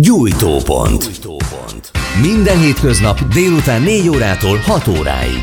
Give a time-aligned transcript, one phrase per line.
[0.00, 1.10] Gyújtópont.
[2.22, 5.42] Minden hétköznap délután 4 órától 6 óráig.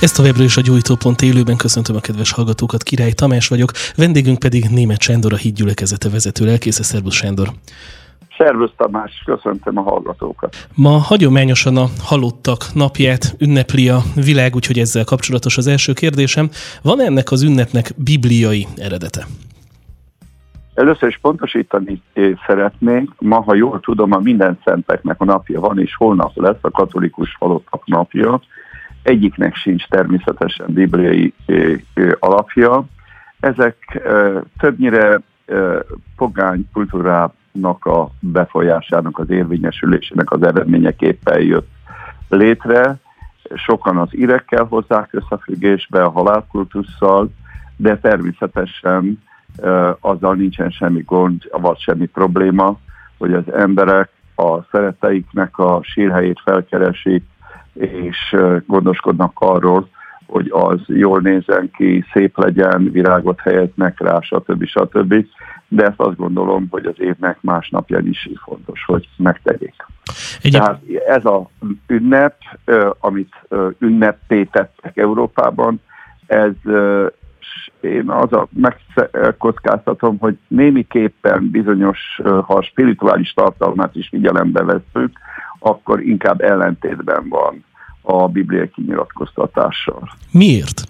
[0.00, 4.64] Ez továbbra is a Gyújtópont élőben köszöntöm a kedves hallgatókat, Király Tamás vagyok, vendégünk pedig
[4.70, 6.82] Német Sándor, a hídgyülekezete vezető lelkésze.
[6.82, 7.48] Szervusz Sándor!
[8.38, 10.68] Szervusz Tamás, köszöntöm a hallgatókat.
[10.74, 16.50] Ma hagyományosan a halottak napját ünnepli a világ, úgyhogy ezzel kapcsolatos az első kérdésem.
[16.82, 19.26] Van ennek az ünnepnek bibliai eredete?
[20.74, 22.02] Először is pontosítani
[22.46, 26.70] szeretnénk, ma, ha jól tudom, a minden szenteknek a napja van, és holnap lesz a
[26.70, 28.40] katolikus halottak napja.
[29.02, 31.34] Egyiknek sincs természetesen bibliai
[32.18, 32.84] alapja.
[33.40, 34.02] Ezek
[34.58, 35.20] többnyire
[36.16, 41.70] pogány kultúrának a befolyásának, az érvényesülésének az eredményeképpen jött
[42.28, 42.96] létre.
[43.54, 47.30] Sokan az irekkel hozzák összefüggésbe, a halálkultusszal,
[47.76, 49.22] de természetesen
[50.00, 52.78] azzal nincsen semmi gond, vagy semmi probléma,
[53.18, 57.24] hogy az emberek a szeretteiknek a sírhelyét felkeresik,
[57.72, 58.36] és
[58.66, 59.88] gondoskodnak arról,
[60.26, 64.64] hogy az jól nézzen ki, szép legyen, virágot helyeznek rá, stb.
[64.66, 65.26] stb.
[65.68, 69.74] De ezt azt gondolom, hogy az évnek más napján is fontos, hogy megtegyék.
[70.42, 70.60] Egyéb...
[70.60, 71.50] Tehát ez a
[71.86, 72.36] ünnep,
[73.00, 73.34] amit
[73.78, 75.80] ünnepté tettek Európában,
[76.26, 76.52] ez
[77.80, 85.18] én az a megkockáztatom, hogy némiképpen bizonyos, ha a spirituális tartalmát is figyelembe veszünk,
[85.58, 87.64] akkor inkább ellentétben van
[88.00, 90.08] a bibliai kinyilatkoztatással.
[90.30, 90.82] Miért?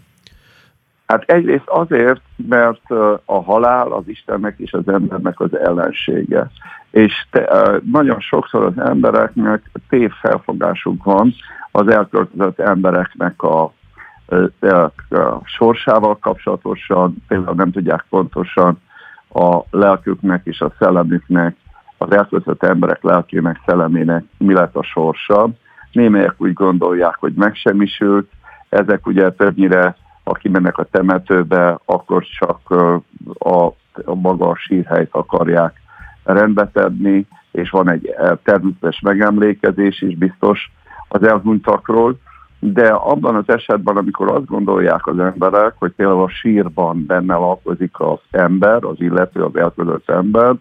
[1.07, 2.91] Hát egyrészt azért, mert
[3.25, 6.51] a halál az Istennek és az embernek az ellensége.
[6.91, 11.35] És te, nagyon sokszor az embereknek tévfelfogásuk van
[11.71, 13.73] az elköltözött embereknek a
[15.11, 18.81] a sorsával kapcsolatosan, például nem tudják pontosan
[19.29, 21.57] a lelküknek és a szellemüknek,
[21.99, 25.49] az elköltött emberek lelkének, szellemének mi lett a sorsa.
[25.93, 28.31] Némelyek úgy gondolják, hogy megsemmisült,
[28.69, 32.71] ezek ugye többnyire, ha kimennek a temetőbe, akkor csak
[33.39, 33.67] a,
[34.05, 35.81] a maga a sírhelyt akarják
[36.25, 40.73] rendbe tenni, és van egy természetes megemlékezés is biztos
[41.09, 42.19] az elhunytakról,
[42.65, 48.01] de abban az esetben, amikor azt gondolják az emberek, hogy például a sírban benne lakozik
[48.01, 50.55] az ember, az illető, az elkölött ember,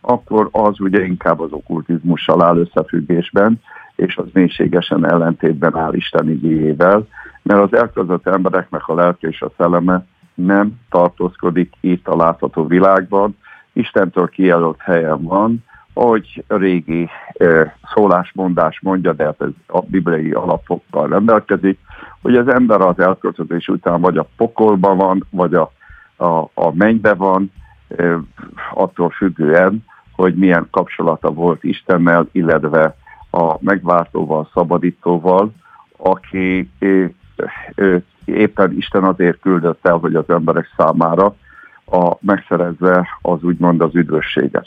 [0.00, 3.60] akkor az ugye inkább az okkultizmussal áll összefüggésben,
[3.96, 7.06] és az mélységesen ellentétben áll Isten igényével,
[7.42, 13.36] mert az elközött embereknek a lelke és a szelleme nem tartózkodik itt a látható világban,
[13.72, 17.08] Istentől kijelölt helyen van, ahogy a régi
[17.94, 21.78] szólásmondás mondja, de hát ez a bibliai alapokkal rendelkezik,
[22.22, 25.72] hogy az ember az elköltözés után vagy a pokolban van, vagy a,
[26.16, 27.52] a, a mennybe van,
[28.74, 32.96] attól függően, hogy milyen kapcsolata volt Istennel, illetve
[33.30, 35.52] a megváltóval, szabadítóval,
[35.96, 36.70] aki
[38.24, 41.34] éppen Isten azért küldött el, hogy az emberek számára
[41.84, 44.66] a, megszerezze az úgymond az üdvösséget.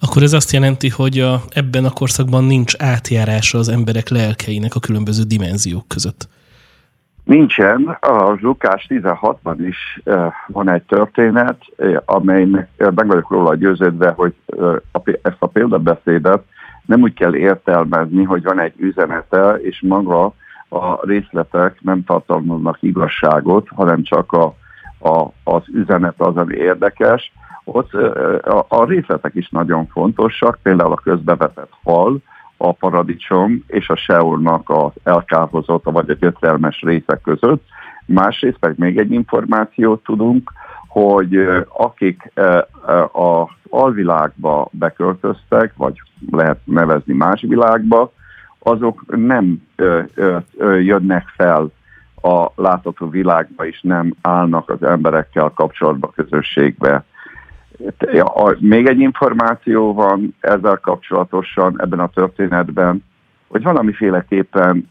[0.00, 4.80] Akkor ez azt jelenti, hogy a, ebben a korszakban nincs átjárása az emberek lelkeinek a
[4.80, 6.28] különböző dimenziók között.
[7.24, 7.98] Nincsen.
[8.00, 10.00] A Zsukás 16-ban is
[10.46, 11.58] van egy történet,
[12.04, 14.34] amelynek meg vagyok róla győződve, hogy
[15.22, 16.42] ezt a példabeszédet
[16.86, 20.34] nem úgy kell értelmezni, hogy van egy üzenete, és maga
[20.68, 24.54] a részletek nem tartalmaznak igazságot, hanem csak a,
[24.98, 27.32] a, az üzenet az, ami érdekes,
[27.64, 27.92] ott
[28.68, 32.18] a, részletek is nagyon fontosak, például a közbevetett hal,
[32.56, 37.64] a paradicsom és a seolnak az elkározott vagy a gyötrelmes részek között.
[38.06, 40.52] Másrészt pedig még egy információt tudunk,
[40.88, 41.36] hogy
[41.68, 42.32] akik
[43.12, 46.00] az alvilágba beköltöztek, vagy
[46.30, 48.12] lehet nevezni más világba,
[48.58, 49.62] azok nem
[50.80, 51.70] jönnek fel
[52.22, 57.04] a látható világba, és nem állnak az emberekkel kapcsolatba, közösségbe.
[58.12, 63.04] Ja, még egy információ van ezzel kapcsolatosan ebben a történetben,
[63.48, 64.90] hogy valamiféleképpen,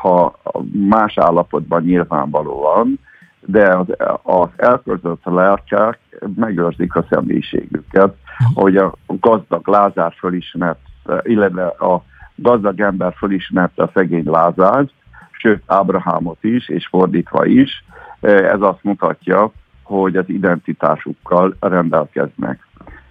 [0.00, 0.38] ha
[0.72, 2.98] más állapotban nyilvánvalóan,
[3.40, 3.86] de az,
[4.22, 5.98] az elköltött lelkek
[6.36, 8.16] megőrzik a személyiségüket,
[8.54, 10.80] hogy a gazdag Lázár fölismert,
[11.22, 12.04] illetve a
[12.34, 14.84] gazdag ember fölismerte a szegény Lázár,
[15.30, 17.84] sőt Ábrahámot is, és fordítva is.
[18.20, 22.66] Ez azt mutatja, hogy az identitásukkal rendelkeznek.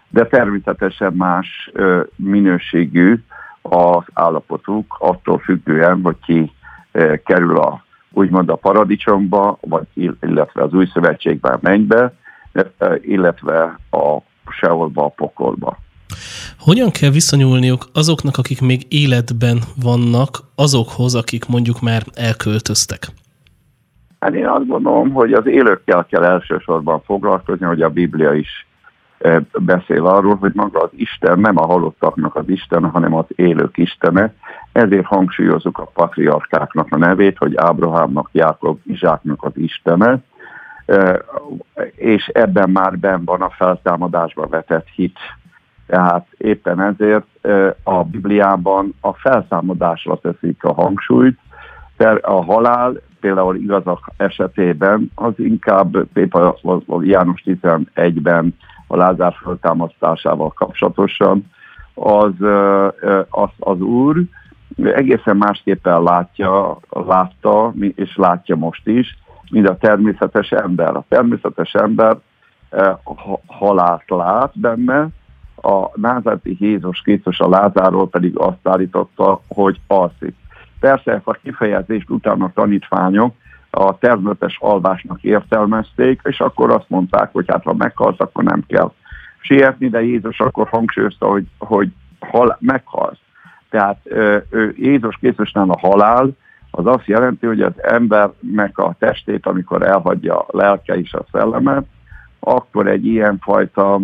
[0.09, 1.71] De természetesen más
[2.15, 3.23] minőségű
[3.61, 6.51] az állapotuk, attól függően, hogy ki
[7.25, 7.83] kerül a
[8.13, 9.87] úgymond a paradicsomba, vagy
[10.19, 12.13] illetve az új szövetségben mennybe,
[13.01, 14.17] illetve a
[14.59, 15.77] seholba, a pokolba.
[16.59, 23.07] Hogyan kell viszonyulniuk azoknak, akik még életben vannak, azokhoz, akik mondjuk már elköltöztek?
[24.21, 28.67] Hát én azt gondolom, hogy az élőkkel kell elsősorban foglalkozni, hogy a Biblia is
[29.19, 33.77] e, beszél arról, hogy maga az Isten nem a halottaknak az Isten, hanem az élők
[33.77, 34.33] Istene.
[34.71, 40.19] Ezért hangsúlyozunk a patriarkáknak a nevét, hogy Ábrahámnak, Jákob, Izsáknak az Istene,
[40.85, 41.21] e,
[41.95, 45.19] és ebben már ben van a feltámadásba vetett hit.
[45.87, 51.39] Tehát éppen ezért e, a Bibliában a feltámadásra teszik a hangsúlyt,
[52.21, 58.55] a halál például igazak esetében az inkább például János 11-ben
[58.87, 61.51] a Lázár föltámasztásával kapcsolatosan
[61.93, 62.33] az,
[63.29, 64.23] az, az úr
[64.83, 69.17] egészen másképpen látja, látta, és látja most is,
[69.49, 70.95] mint a természetes ember.
[70.95, 72.17] A természetes ember
[73.45, 75.07] halált lát benne,
[75.61, 80.35] a názárti Jézus Krisztus a Lázáról pedig azt állította, hogy alszik.
[80.81, 83.35] Persze ezt a kifejezést utána a tanítványok
[83.69, 88.91] a termőtes alvásnak értelmezték, és akkor azt mondták, hogy hát ha meghalsz, akkor nem kell
[89.39, 91.89] sietni, de Jézus akkor hangsúlyozta, hogy, hogy
[92.19, 93.19] hal, meghalsz.
[93.69, 96.29] Tehát ő, Jézus Krisztusnál a halál
[96.71, 101.85] az azt jelenti, hogy az embernek a testét, amikor elhagyja a lelke és a szellemet,
[102.39, 103.99] akkor egy ilyen fajta,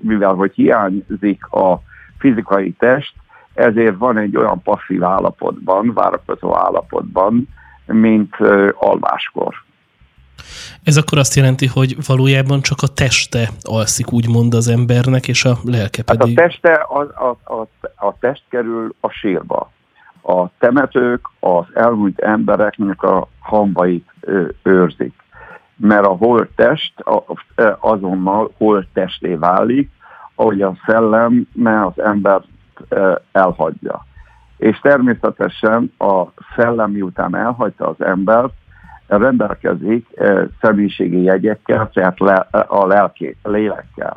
[0.00, 1.80] mivel hogy hiányzik a
[2.18, 3.14] fizikai test,
[3.58, 7.48] ezért van egy olyan passzív állapotban, várakozó állapotban,
[7.86, 8.36] mint
[8.74, 9.54] alváskor.
[10.82, 15.56] Ez akkor azt jelenti, hogy valójában csak a teste alszik, úgymond az embernek, és a
[15.64, 16.38] lelke pedig...
[16.38, 17.68] Hát a teste, a, a, a,
[18.06, 19.70] a test kerül a sírba.
[20.22, 24.10] A temetők az elmúlt embereknek a hambait
[24.62, 25.14] őrzik.
[25.76, 26.92] Mert a holttest
[27.80, 29.90] azonnal holttesté válik,
[30.34, 32.40] ahogy a szellem, mert az ember
[33.32, 34.06] elhagyja.
[34.56, 36.24] És természetesen a
[36.56, 38.52] szellem miután elhagyta az embert,
[39.06, 40.06] rendelkezik
[40.60, 42.20] személyiségi jegyekkel, tehát
[42.68, 44.16] a lelké, lélekkel.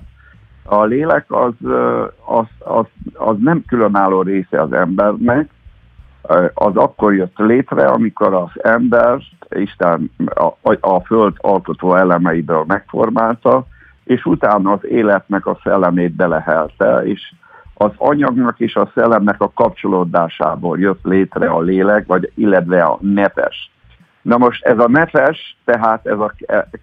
[0.63, 1.53] A lélek az,
[2.25, 5.49] az, az, az nem különálló része az embernek,
[6.53, 10.11] az akkor jött létre, amikor az ember Isten
[10.61, 13.65] a, a föld alkotó elemeiből megformálta,
[14.03, 17.33] és utána az életnek a szellemét belehelte, és
[17.73, 23.71] az anyagnak és a szellemnek a kapcsolódásából jött létre a lélek, vagy illetve a nefes.
[24.21, 26.33] Na most ez a nefes, tehát ez a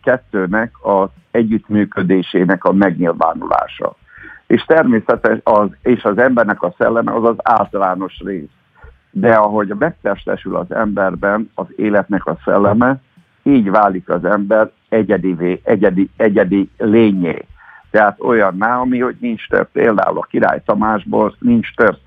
[0.03, 3.97] kettőnek az együttműködésének a megnyilvánulása.
[4.47, 8.51] És természetes az, és az embernek a szelleme az az általános rész.
[9.11, 13.01] De ahogy megtestesül az emberben az életnek a szelleme,
[13.43, 17.47] így válik az ember egyedi, egyedi, egyedi lényé.
[17.91, 19.69] Tehát olyanná, ami, hogy nincs több.
[19.73, 21.99] Például a király Tamásból nincs több.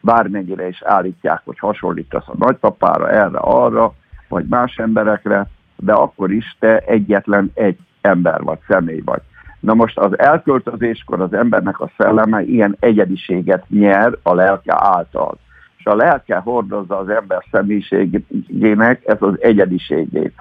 [0.00, 3.94] Bármennyire is állítják, hogy hasonlítasz a nagypapára, erre, arra,
[4.28, 9.20] vagy más emberekre, de akkor is te egyetlen egy ember vagy, személy vagy.
[9.60, 15.38] Na most az elköltözéskor az embernek a szelleme ilyen egyediséget nyer a lelke által.
[15.78, 20.34] És a lelke hordozza az ember személyiségének ez az egyediségét.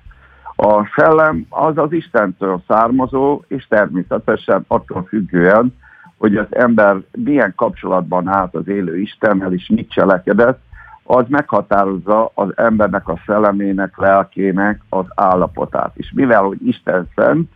[0.60, 5.76] A szellem az az Istentől származó, és természetesen attól függően,
[6.18, 10.60] hogy az ember milyen kapcsolatban állt az élő Istennel, és mit cselekedett,
[11.04, 15.92] az meghatározza az embernek a szellemének, lelkének az állapotát.
[15.94, 17.52] És mivel, hogy Isten szent,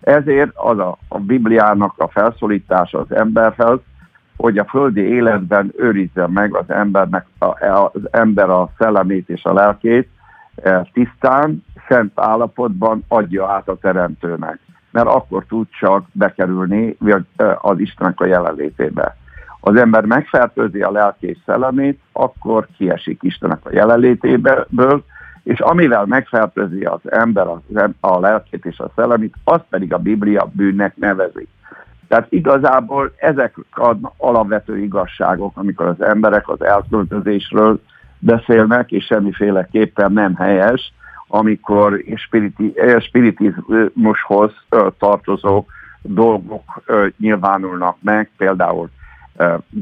[0.00, 3.78] ezért az a, a Bibliának a felszólítása az emberhez,
[4.36, 7.46] hogy a földi életben őrizze meg az embernek, a,
[7.92, 10.08] az ember a szellemét és a lelkét
[10.92, 14.58] tisztán, szent állapotban adja át a teremtőnek.
[14.90, 16.96] Mert akkor tud csak bekerülni
[17.36, 19.16] e, az Istennek a jelenlétébe
[19.66, 25.04] az ember megfertőzi a lelki és szellemét, akkor kiesik Istenek a jelenlétéből,
[25.42, 27.46] és amivel megfertőzi az ember
[28.00, 31.48] a lelkét és a szellemét, azt pedig a Biblia bűnnek nevezi.
[32.08, 37.80] Tehát igazából ezek az alapvető igazságok, amikor az emberek az elköltözésről
[38.24, 40.92] beszélnek, és semmiféleképpen nem helyes,
[41.28, 44.52] amikor spiriti, spiritizmushoz
[44.98, 45.64] tartozó
[46.02, 46.82] dolgok
[47.18, 48.90] nyilvánulnak meg, például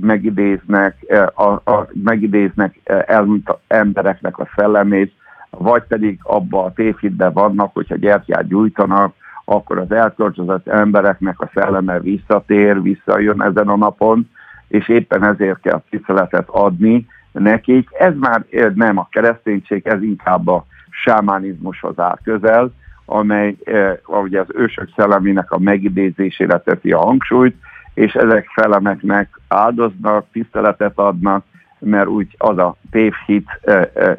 [0.01, 0.97] megidéznek,
[1.35, 5.13] a, a, megidéznek elmúlt embereknek a szellemét,
[5.51, 12.01] vagy pedig abba a tévhitben vannak, hogyha gyertyát gyújtanak, akkor az elköltözött embereknek a szelleme
[12.01, 14.31] visszatér, visszajön ezen a napon,
[14.69, 17.89] és éppen ezért kell tiszteletet adni nekik.
[17.93, 22.73] Ez már nem a kereszténység, ez inkább a sámánizmushoz áll közel,
[23.05, 27.57] amely eh, ugye az ősök szellemének a megidézésére teszi a hangsúlyt,
[27.95, 31.45] és ezek felemeknek áldoznak, tiszteletet adnak,
[31.79, 33.61] mert úgy az a tévhit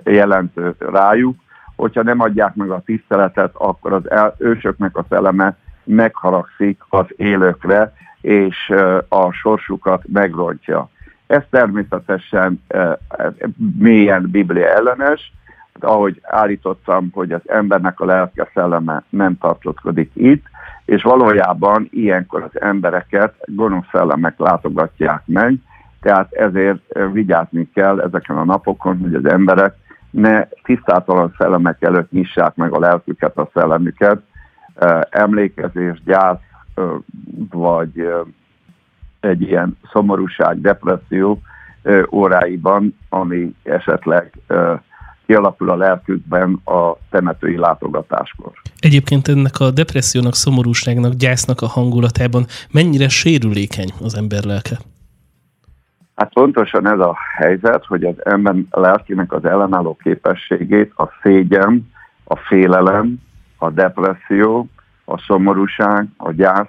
[0.03, 1.35] jelentő rájuk,
[1.75, 7.93] hogyha nem adják meg a tiszteletet, akkor az el, ősöknek a szelleme megharagszik az élőkre,
[8.21, 8.73] és
[9.07, 10.89] a sorsukat megrontja.
[11.27, 12.63] Ez természetesen
[13.77, 15.33] mélyen Biblia ellenes,
[15.79, 20.45] ahogy állítottam, hogy az embernek a lelke szelleme nem tartózkodik itt,
[20.85, 25.55] és valójában ilyenkor az embereket gonosz szellemek látogatják meg,
[26.01, 29.75] tehát ezért vigyázni kell ezeken a napokon, hogy az emberek
[30.09, 34.21] ne tisztátalan szellemek előtt nyissák meg a lelküket, a szellemüket,
[35.09, 36.39] emlékezés, gyász,
[37.49, 38.09] vagy
[39.23, 41.41] egy ilyen szomorúság, depresszió
[42.11, 44.31] óráiban, ami esetleg
[45.25, 48.51] kialakul a lelkükben a temetői látogatáskor.
[48.79, 54.77] Egyébként ennek a depressziónak, szomorúságnak, gyásznak a hangulatában mennyire sérülékeny az ember lelke?
[56.15, 61.91] Hát pontosan ez a helyzet, hogy az ember lelkének az ellenálló képességét a szégyen,
[62.23, 63.15] a félelem,
[63.57, 64.67] a depresszió,
[65.05, 66.67] a szomorúság, a gyász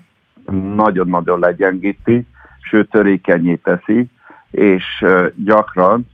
[0.75, 2.27] nagyon-nagyon legyengíti,
[2.65, 4.07] sőt törékenyé teszi,
[4.51, 5.05] és
[5.35, 6.07] gyakran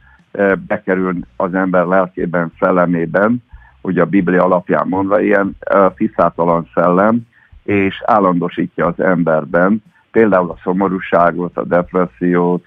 [0.67, 3.43] bekerül az ember lelkében, szellemében,
[3.81, 5.57] ugye a Biblia alapján mondva, ilyen
[5.95, 7.21] tisztátalan szellem,
[7.63, 12.65] és állandosítja az emberben például a szomorúságot, a depressziót,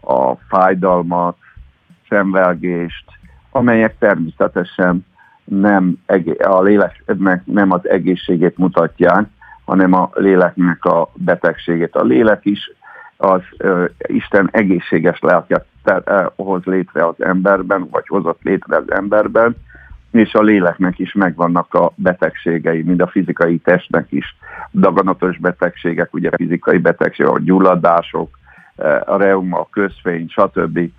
[0.00, 1.36] a fájdalmat,
[2.08, 3.04] szenvelgést,
[3.50, 5.06] amelyek természetesen
[5.44, 5.98] nem
[6.38, 9.26] a léleknek nem az egészségét mutatják,
[9.64, 11.94] hanem a léleknek a betegségét.
[11.94, 12.72] A lélek is
[13.16, 19.56] az uh, Isten egészséges lelket uh, hoz létre az emberben, vagy hozott létre az emberben,
[20.10, 24.36] és a léleknek is megvannak a betegségei, mind a fizikai testnek is.
[24.72, 28.38] Daganatos betegségek, ugye fizikai betegségek, a gyulladások,
[29.04, 30.90] a reuma, a közfény, stb.,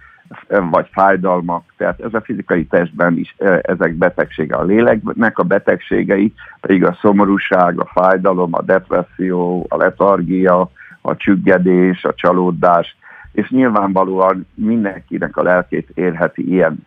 [0.48, 4.56] vagy fájdalmak, tehát ez a fizikai testben is ezek betegsége.
[4.56, 10.72] A léleknek a betegségei pedig a szomorúság, a fájdalom, a depresszió, a letargia,
[11.06, 12.98] a csüggedés, a csalódás,
[13.32, 16.86] és nyilvánvalóan mindenkinek a lelkét érheti ilyen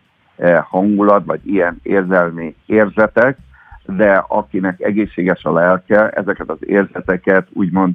[0.69, 3.37] hangulat, vagy ilyen érzelmi érzetek,
[3.85, 7.93] de akinek egészséges a lelke, ezeket az érzeteket úgymond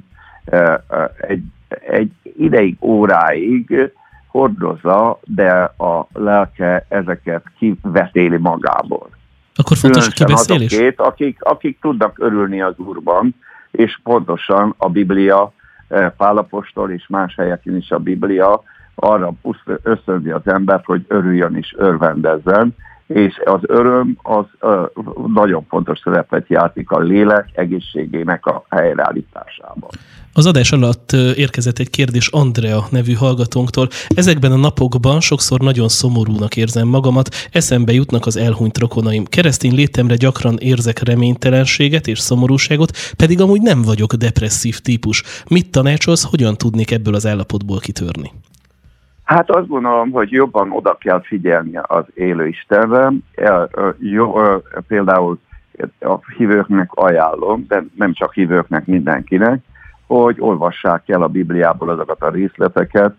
[1.17, 1.43] egy
[1.79, 3.91] egy ideig, óráig
[4.27, 9.09] hordozza, de a lelke ezeket kivetéli magából.
[9.55, 10.71] Akkor fontos a kibeszélés?
[10.71, 13.35] Azokét, akik, akik tudnak örülni az Úrban,
[13.71, 15.51] és pontosan a Biblia, eh,
[16.17, 18.63] Pálapostól és más helyeken is a Biblia
[18.95, 19.31] arra
[19.83, 22.75] ösztönzi az embert, hogy örüljön és örvendezzen,
[23.07, 24.83] és az öröm az ö,
[25.33, 29.89] nagyon fontos szerepet játszik a lélek egészségének a helyreállításában.
[30.35, 33.87] Az adás alatt érkezett egy kérdés Andrea nevű hallgatónktól.
[34.07, 39.25] Ezekben a napokban sokszor nagyon szomorúnak érzem magamat, eszembe jutnak az elhunyt rokonaim.
[39.25, 45.23] Keresztény létemre gyakran érzek reménytelenséget és szomorúságot, pedig amúgy nem vagyok depresszív típus.
[45.49, 48.31] Mit tanácsolsz, hogyan tudnék ebből az állapotból kitörni?
[49.33, 53.11] Hát azt gondolom, hogy jobban oda kell figyelni az élő Istenre.
[53.99, 54.33] Jó,
[54.87, 55.39] például
[55.99, 59.59] a hívőknek ajánlom, de nem csak hívőknek, mindenkinek,
[60.07, 63.15] hogy olvassák el a Bibliából azokat a részleteket,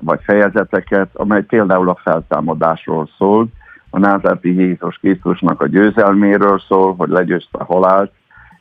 [0.00, 3.46] vagy fejezeteket, amely például a feltámadásról szól,
[3.90, 8.12] a názárti Jézus Krisztusnak a győzelméről szól, hogy legyőzte a halált,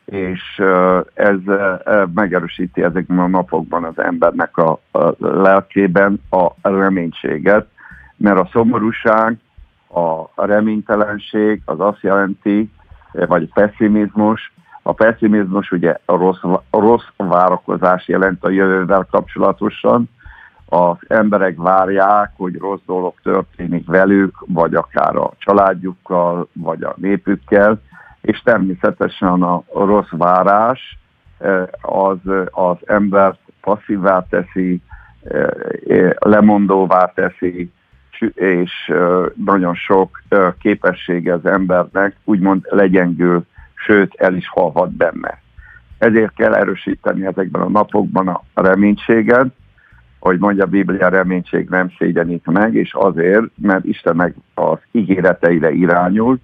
[0.05, 0.61] és
[1.13, 1.37] ez
[2.13, 4.79] megerősíti ezekben a napokban az embernek a,
[5.17, 7.67] lelkében a reménységet,
[8.17, 9.37] mert a szomorúság,
[10.35, 12.71] a reménytelenség az azt jelenti,
[13.11, 20.09] vagy a pessimizmus, a pessimizmus ugye a rossz, a rossz várakozás jelent a jövővel kapcsolatosan,
[20.65, 27.81] az emberek várják, hogy rossz dolog történik velük, vagy akár a családjukkal, vagy a népükkel,
[28.23, 30.97] és természetesen a rossz várás
[31.37, 32.17] eh, az
[32.51, 34.81] az embert passzívvá teszi,
[35.23, 35.47] eh,
[35.87, 37.71] eh, lemondóvá teszi,
[38.33, 38.93] és
[39.35, 40.21] nagyon sok
[40.59, 45.41] képessége az embernek úgymond legyengül, sőt el is halhat benne.
[45.97, 49.47] Ezért kell erősíteni ezekben a napokban a reménységet,
[50.19, 56.39] hogy mondja a Biblia, reménység nem szégyenít meg, és azért, mert Istennek az ígéreteire irányul,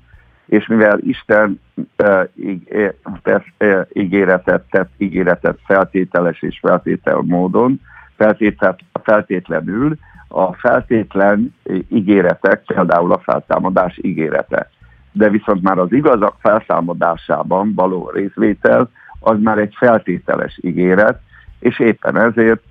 [0.50, 1.60] és mivel Isten
[3.94, 7.82] ígéretet tett, ígéretet feltételes és feltétel módon,
[8.16, 11.56] feltétel, feltétlenül a feltétlen
[11.88, 14.70] ígéretek, például a feltámadás ígérete.
[15.12, 18.90] De viszont már az igazak felszámodásában való részvétel,
[19.20, 21.22] az már egy feltételes ígéret,
[21.60, 22.62] és éppen ezért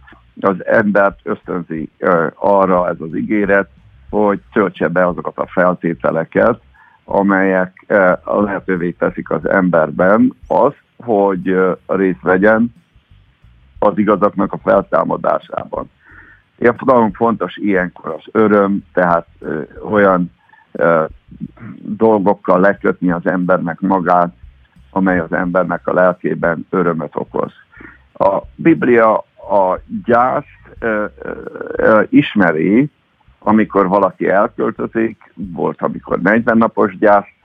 [0.41, 1.91] az embert ösztönzi
[2.35, 3.69] arra ez az ígéret,
[4.11, 6.61] hogy töltse be azokat a feltételeket,
[7.09, 7.85] amelyek
[8.25, 12.75] lehetővé teszik az emberben azt, hogy részt vegyen
[13.79, 15.91] az igazaknak a feltámadásában.
[16.85, 19.61] Nagyon fontos ilyenkor az öröm, tehát ö,
[19.91, 20.33] olyan
[20.73, 21.05] ö,
[21.83, 24.35] dolgokkal lekötni az embernek magát,
[24.91, 27.53] amely az embernek a lelkében örömet okoz.
[28.13, 29.17] A Biblia
[29.51, 30.47] a gyászt
[30.79, 31.05] ö,
[31.73, 32.91] ö, ismeri,
[33.39, 37.37] amikor valaki elköltözik, volt, amikor 40 napos gyászt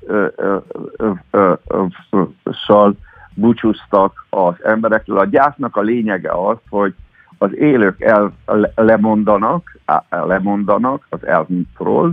[3.33, 5.17] búcsúztak az emberekről.
[5.17, 6.93] A gyásznak a lényege az, hogy
[7.37, 8.33] az élők el,
[8.75, 9.77] lemondanak,
[10.09, 12.11] lemondanak az elhunytról,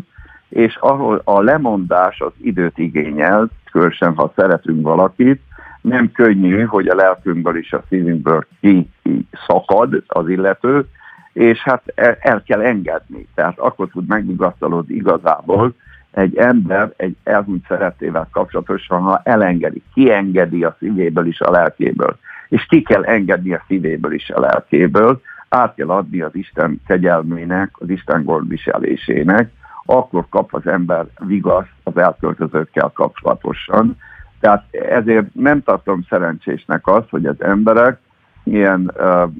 [0.48, 5.42] és ahol a lemondás az időt igényel, különösen ha szeretünk valakit,
[5.80, 10.86] nem könnyű, hogy a lelkünkből és a szívünkből ki, ki szakad az illető,
[11.32, 13.26] és hát el, el kell engedni.
[13.34, 15.74] Tehát akkor tud megnyugasztalódni igazából
[16.10, 22.18] egy ember egy elhunyt szeretével kapcsolatosan, ha elengedi, kiengedi a szívéből is a lelkéből
[22.50, 27.70] és ki kell engedni a szívéből is a lelkéből, át kell adni az Isten kegyelmének,
[27.72, 29.50] az Isten gondviselésének,
[29.84, 33.96] akkor kap az ember vigaszt az elköltözőkkel kapcsolatosan.
[34.40, 37.98] Tehát ezért nem tartom szerencsésnek azt, hogy az emberek
[38.44, 39.30] ilyen uh,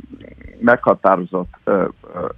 [0.60, 1.54] meghatározott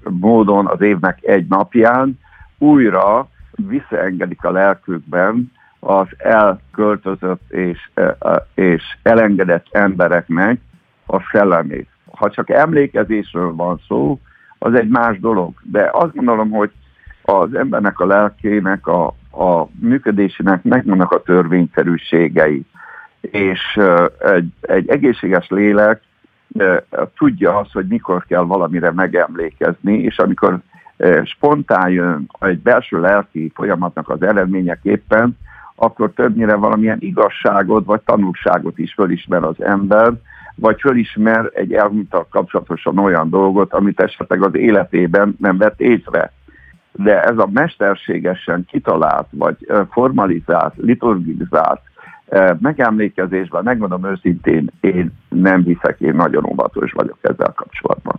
[0.02, 2.18] módon az évnek egy napján
[2.58, 7.90] újra visszaengedik a lelkükben az elköltözött és,
[8.54, 10.60] és elengedett embereknek
[11.06, 11.88] a szellemét.
[12.10, 14.20] Ha csak emlékezésről van szó,
[14.58, 15.52] az egy más dolog.
[15.62, 16.70] De azt gondolom, hogy
[17.22, 22.66] az embernek a lelkének, a, a működésének megvannak a törvényszerűségei.
[23.20, 23.80] És
[24.18, 26.02] egy, egy egészséges lélek
[27.16, 30.58] tudja azt, hogy mikor kell valamire megemlékezni, és amikor
[31.24, 35.38] spontán jön egy belső lelki folyamatnak az eredményeképpen,
[35.74, 40.12] akkor többnyire valamilyen igazságot vagy tanulságot is fölismer az ember,
[40.54, 46.32] vagy fölismer egy elmúltal kapcsolatosan olyan dolgot, amit esetleg az életében nem vett észre.
[46.92, 49.56] De ez a mesterségesen kitalált, vagy
[49.90, 51.80] formalizált, liturgizált
[52.60, 58.18] megemlékezésben, megmondom őszintén, én nem hiszek, én nagyon óvatos vagyok ezzel kapcsolatban.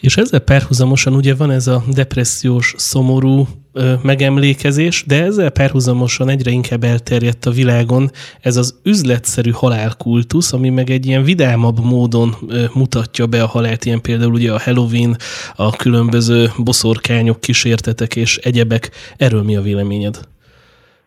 [0.00, 6.50] És ezzel párhuzamosan ugye van ez a depressziós, szomorú ö, megemlékezés, de ezzel párhuzamosan egyre
[6.50, 12.64] inkább elterjedt a világon ez az üzletszerű halálkultusz, ami meg egy ilyen vidámabb módon ö,
[12.74, 15.16] mutatja be a halált, ilyen például ugye a Halloween,
[15.56, 18.90] a különböző boszorkányok, kísértetek és egyebek.
[19.16, 20.18] Erről mi a véleményed?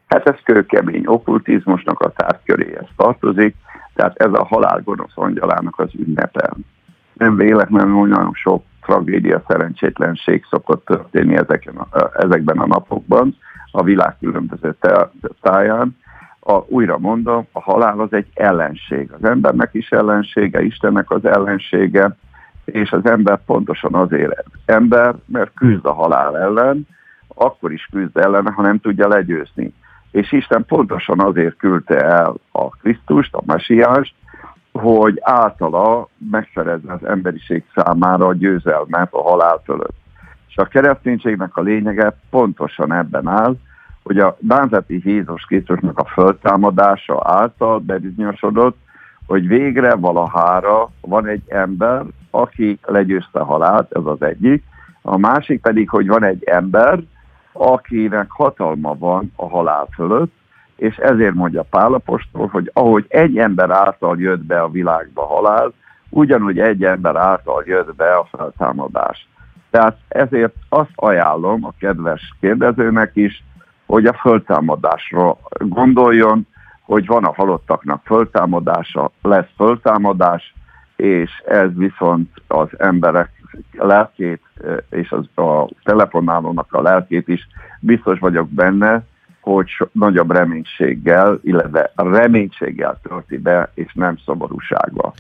[0.08, 3.56] Hát ez kőkemény okkultizmusnak a tárgyköréhez tartozik,
[3.94, 6.54] tehát ez a halál gonosz angyalának az ünnepe.
[7.14, 13.38] Nem véletlenül nagyon sok tragédia, szerencsétlenség szokott történni ezeken a, ezekben a napokban,
[13.72, 14.76] a világ különböző
[15.42, 15.98] táján.
[16.40, 19.12] A, újra mondom, a halál az egy ellenség.
[19.12, 22.16] Az embernek is ellensége, Istennek az ellensége,
[22.66, 26.88] és az ember pontosan azért ember, mert küzd a halál ellen,
[27.28, 29.74] akkor is küzd ellen, ha nem tudja legyőzni
[30.18, 34.14] és Isten pontosan azért küldte el a Krisztust, a Mesiást,
[34.72, 39.96] hogy általa megszerezze az emberiség számára a győzelmet a halál fölött.
[40.48, 43.56] És a kereszténységnek a lényege pontosan ebben áll,
[44.04, 48.78] hogy a Bánzeti Jézus Krisztusnak a föltámadása által bebizonyosodott,
[49.26, 54.64] hogy végre valahára van egy ember, aki legyőzte halált, ez az egyik,
[55.02, 57.00] a másik pedig, hogy van egy ember,
[57.58, 60.32] akinek hatalma van a halál fölött,
[60.76, 65.74] és ezért mondja Pálapostól, hogy ahogy egy ember által jött be a világba halál,
[66.10, 69.28] ugyanúgy egy ember által jött be a feltámadás.
[69.70, 73.44] Tehát ezért azt ajánlom a kedves kérdezőnek is,
[73.86, 76.48] hogy a föltámadásra gondoljon,
[76.82, 80.54] hogy van a halottaknak föltámadása, lesz föltámadás,
[80.98, 83.30] és ez viszont az emberek
[83.72, 84.42] lelkét
[84.90, 87.48] és az, a telefonálónak a lelkét is
[87.80, 89.04] biztos vagyok benne,
[89.42, 95.14] hogy nagyobb reménységgel, illetve reménységgel tölti be, és nem szomorúsággal.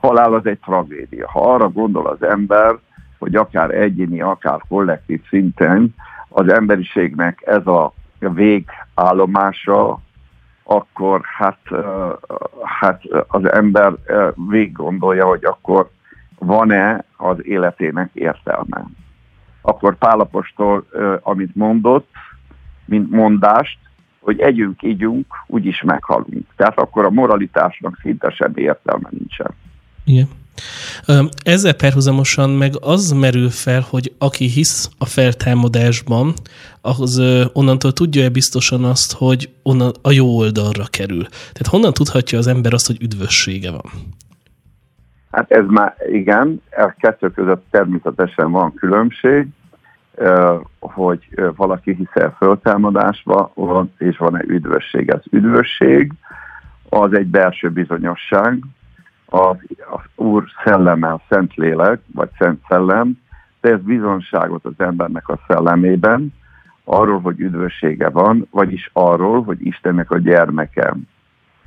[0.00, 1.30] Halál az egy tragédia.
[1.30, 2.78] Ha arra gondol az ember,
[3.18, 5.94] hogy akár egyéni, akár kollektív szinten
[6.28, 10.00] az emberiségnek ez a végállomása,
[10.76, 11.58] akkor hát,
[12.62, 13.92] hát az ember
[14.34, 15.90] végig gondolja, hogy akkor
[16.38, 18.84] van-e az életének értelme.
[19.60, 20.86] Akkor Pálapostól,
[21.22, 22.10] amit mondott,
[22.84, 23.78] mint mondást,
[24.20, 26.46] hogy együnk, ígyunk, úgyis meghalunk.
[26.56, 29.50] Tehát akkor a moralitásnak szinte semmi értelme nincsen.
[30.04, 30.28] Igen.
[31.42, 36.32] Ezzel perhuzamosan meg az merül fel, hogy aki hisz a feltámadásban,
[36.80, 41.22] az onnantól tudja-e biztosan azt, hogy onnan a jó oldalra kerül.
[41.28, 43.90] Tehát honnan tudhatja az ember azt, hogy üdvössége van?
[45.30, 49.46] Hát ez már igen, a kettő között természetesen van különbség,
[50.80, 51.20] hogy
[51.56, 53.52] valaki hiszel föltámadásba,
[53.98, 55.12] és van-e üdvösség.
[55.12, 56.12] Az üdvösség
[56.88, 58.62] az egy belső bizonyosság,
[59.32, 59.56] az,
[59.90, 63.20] az Úr szelleme, a Szentlélek, vagy Szent Szellem
[63.60, 66.34] tesz bizonságot az embernek a szellemében,
[66.84, 70.94] arról, hogy üdvössége van, vagyis arról, hogy Istennek a gyermeke.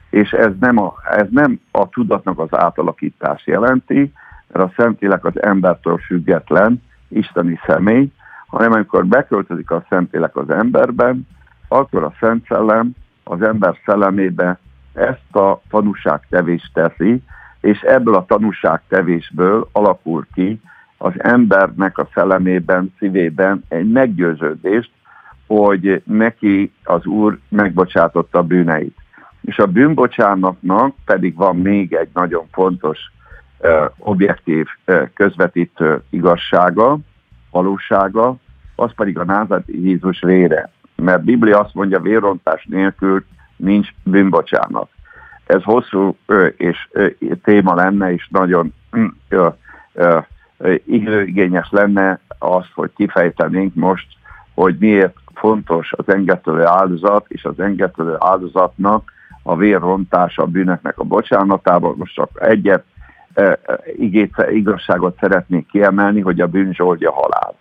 [0.10, 4.14] És ez nem a, ez nem a tudatnak az átalakítás jelenti,
[4.48, 8.12] mert a Szentlélek az embertől független, isteni személy,
[8.48, 11.28] hanem amikor beköltözik a Szentlélek az emberben,
[11.68, 12.92] akkor a Szent Szellem
[13.24, 14.60] az ember szellemébe
[14.94, 17.24] ezt a tanúságtevést teszi,
[17.66, 20.62] és ebből a tanúságtevésből alakul ki
[20.98, 24.92] az embernek a szellemében, szívében egy meggyőződést,
[25.48, 28.98] hogy neki az Úr megbocsátotta a bűneit.
[29.42, 33.00] És a bűnbocsánatnak pedig van még egy nagyon fontos
[33.98, 34.68] objektív
[35.14, 36.98] közvetítő igazsága,
[37.52, 38.36] valósága,
[38.76, 40.72] az pedig a názati Jézus vére.
[40.96, 43.26] Mert Biblia azt mondja, vérontás nélkül
[43.56, 44.90] nincs bűnbocsánat.
[45.46, 46.18] Ez hosszú
[46.58, 46.90] és
[47.44, 48.74] téma lenne, és nagyon
[50.86, 54.08] időigényes lenne az, hogy kifejtenénk most,
[54.54, 59.12] hogy miért fontos az engedtelő áldozat, és az engedtelő áldozatnak
[59.44, 61.96] a vérrontása a bűnöknek a bocsánatában.
[61.98, 62.84] Most csak egyet
[63.96, 67.56] igét, igazságot szeretnék kiemelni, hogy a bűn zsoldja halál.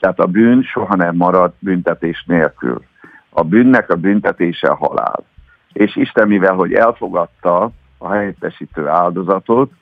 [0.00, 2.82] Tehát a bűn soha nem marad büntetés nélkül.
[3.30, 5.24] A bűnnek a büntetése a halál.
[5.72, 9.72] És Isten, mivel hogy elfogadta a helyettesítő áldozatot,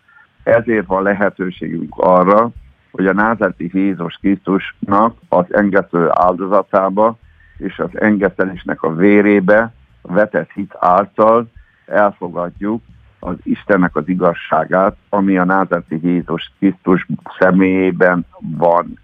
[0.42, 2.50] ezért van lehetőségünk arra,
[2.90, 7.16] hogy a názati Jézus Krisztusnak az engedő áldozatába
[7.58, 9.72] és az engedtelésnek a vérébe
[10.02, 11.50] vetett hit által
[11.86, 12.82] elfogadjuk
[13.18, 17.06] az Istennek az igazságát, ami a názati Jézus Krisztus
[17.38, 18.98] személyében van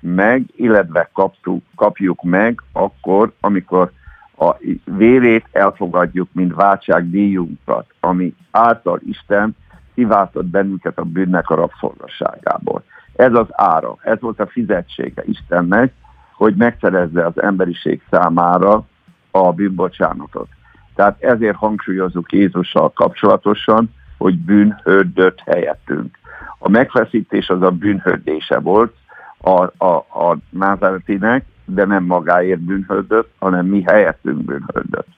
[0.00, 3.92] meg, illetve kaptuk, kapjuk meg akkor, amikor
[4.38, 9.56] a vérét elfogadjuk, mint váltságdíjunkat, ami által Isten
[9.94, 12.82] kiváltott bennünket a bűnnek a rabszolgasságából.
[13.16, 15.92] Ez az ára, ez volt a fizetsége Istennek,
[16.32, 18.86] hogy megszerezze az emberiség számára
[19.30, 20.48] a bűnbocsánatot.
[20.94, 26.18] Tehát ezért hangsúlyozzuk Jézussal kapcsolatosan, hogy bűnhördött helyettünk.
[26.58, 28.94] A megfeszítés az a bűnhördése volt,
[29.38, 35.08] a, a, a názáretinek, de nem magáért bűnhődött, hanem mi helyettünk bűnhődött.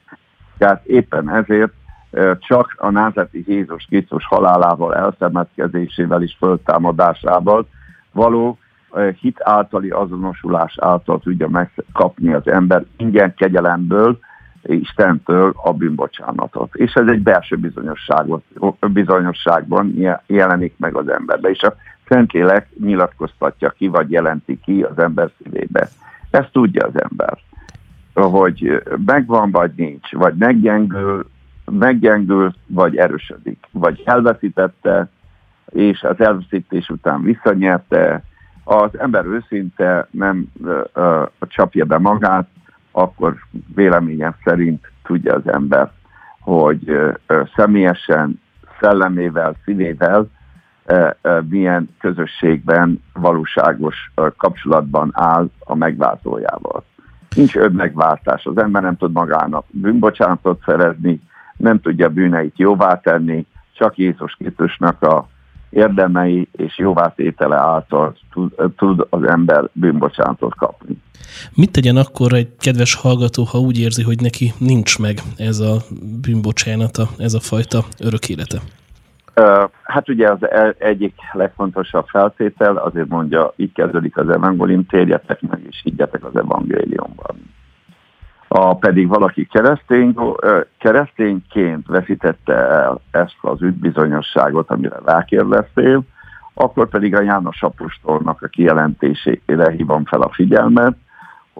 [0.58, 1.72] Tehát éppen ezért
[2.38, 7.66] csak a názeti Jézus Krisztus halálával, elszemetkezésével és föltámadásával
[8.12, 8.58] való
[9.20, 14.18] hit általi azonosulás által tudja megkapni az ember ingyen kegyelemből,
[14.62, 16.74] Istentől a bűnbocsánatot.
[16.74, 17.72] És ez egy belső
[18.86, 19.94] bizonyosságban
[20.26, 21.50] jelenik meg az emberbe.
[21.50, 21.74] És a
[22.08, 25.88] Szentlélek nyilatkoztatja ki, vagy jelenti ki az ember szívébe.
[26.30, 27.38] Ezt tudja az ember,
[28.14, 31.28] hogy megvan, vagy nincs, vagy meggyengül,
[31.64, 35.08] meggyengül, vagy erősödik, vagy elveszítette,
[35.70, 38.22] és az elveszítés után visszanyerte,
[38.64, 42.48] az ember őszinte nem ö, ö, csapja be magát,
[42.90, 43.36] akkor
[43.74, 45.90] véleményem szerint tudja az ember,
[46.40, 48.40] hogy ö, ö, személyesen,
[48.80, 50.28] szellemével, színével
[51.48, 56.84] milyen közösségben, valóságos kapcsolatban áll a megváltójával.
[57.34, 61.20] Nincs önmegváltás, az ember nem tud magának bűnbocsánatot szerezni,
[61.56, 65.28] nem tudja bűneit jóvá tenni, csak Jézus Krisztusnak a
[65.70, 68.16] érdemei és jóvátétele által
[68.76, 71.02] tud, az ember bűnbocsánatot kapni.
[71.54, 75.76] Mit tegyen akkor egy kedves hallgató, ha úgy érzi, hogy neki nincs meg ez a
[76.20, 78.60] bűnbocsánata, ez a fajta örök élete?
[79.82, 85.60] Hát ugye az e- egyik legfontosabb feltétel, azért mondja, így kezdődik az evangélium, térjetek meg
[85.68, 87.36] és higgyetek az evangéliumban.
[88.48, 90.14] A pedig valaki keresztény,
[90.78, 96.02] keresztényként veszítette el ezt az üdbizonyosságot, amire rákérdeztél,
[96.54, 100.96] akkor pedig a János Apostolnak a kijelentésére hívom fel a figyelmet,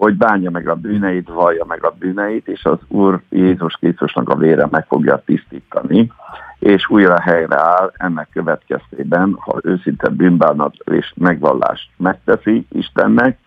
[0.00, 4.36] hogy bánja meg a bűneit, vallja meg a bűneit, és az Úr Jézus Krisztusnak a
[4.36, 6.12] vére meg fogja tisztítani
[6.58, 13.38] és újra helyreáll ennek következtében, ha őszinte bűnbánat és megvallást megteszi Istennek,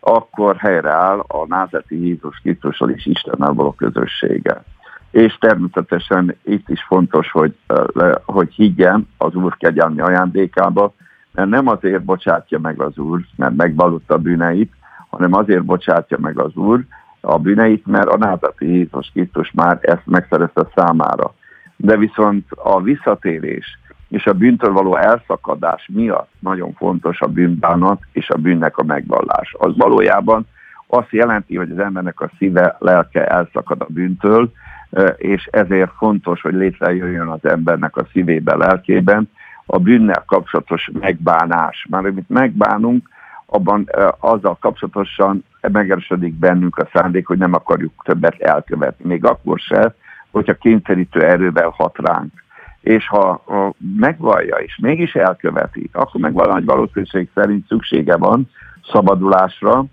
[0.00, 4.64] akkor helyreáll a názeti Jézus Krisztussal és Istennel való közössége.
[5.10, 7.56] és természetesen itt is fontos, hogy,
[8.24, 10.94] hogy higgyen az Úr kegyelmi ajándékába,
[11.32, 14.72] mert nem azért bocsátja meg az Úr, mert megvalutta bűneit,
[15.14, 16.84] hanem azért bocsátja meg az Úr
[17.20, 21.34] a bűneit, mert a názati Jézus Krisztus már ezt megszerezte számára.
[21.76, 28.30] De viszont a visszatérés és a bűntől való elszakadás miatt nagyon fontos a bűnbánat és
[28.30, 29.54] a bűnnek a megvallás.
[29.58, 30.46] Az valójában
[30.86, 34.52] azt jelenti, hogy az embernek a szíve, lelke elszakad a bűntől,
[35.16, 39.30] és ezért fontos, hogy létrejöjjön az embernek a szívébe, lelkében
[39.66, 41.86] a bűnnel kapcsolatos megbánás.
[41.90, 43.08] Már amit megbánunk,
[43.54, 49.08] abban azzal kapcsolatosan megerősödik bennünk a szándék, hogy nem akarjuk többet elkövetni.
[49.08, 49.94] Még akkor se,
[50.30, 52.32] hogyha kényszerítő erővel hat ránk.
[52.80, 58.50] És ha, ha megvallja és mégis elköveti, akkor meg valahogy valószínűség szerint szüksége van
[58.92, 59.84] szabadulásra,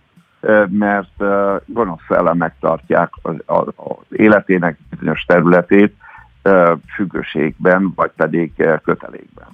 [0.67, 1.23] mert
[1.65, 3.67] gonosz szellemek tartják az, az,
[4.09, 5.95] életének bizonyos területét,
[6.95, 8.51] függőségben, vagy pedig
[8.83, 9.47] kötelékben.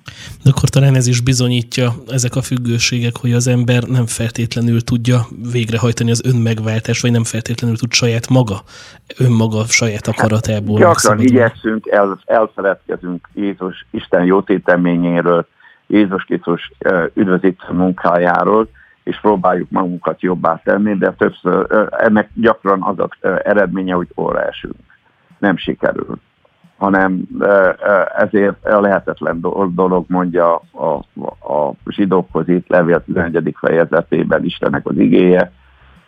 [0.44, 5.20] De akkor talán ez is bizonyítja ezek a függőségek, hogy az ember nem feltétlenül tudja
[5.52, 8.56] végrehajtani az önmegváltást, vagy nem feltétlenül tud saját maga,
[9.18, 10.80] önmaga saját akaratából.
[10.80, 15.48] Hát, gyakran igyekszünk, el, elfeledkezünk Jézus Isten jótéteményéről,
[15.88, 16.72] Jézus Krisztus
[17.14, 18.70] üdvözítő munkájáról,
[19.04, 23.10] és próbáljuk magunkat jobbá tenni, de többször ennek gyakran az az
[23.44, 24.76] eredménye, hogy óra esünk.
[25.38, 26.20] Nem sikerül
[26.78, 27.22] hanem
[28.18, 29.42] ezért a lehetetlen
[29.76, 30.94] dolog mondja a,
[31.54, 33.56] a zsidókhoz itt levél 11.
[33.60, 35.52] fejezetében Istennek az igéje.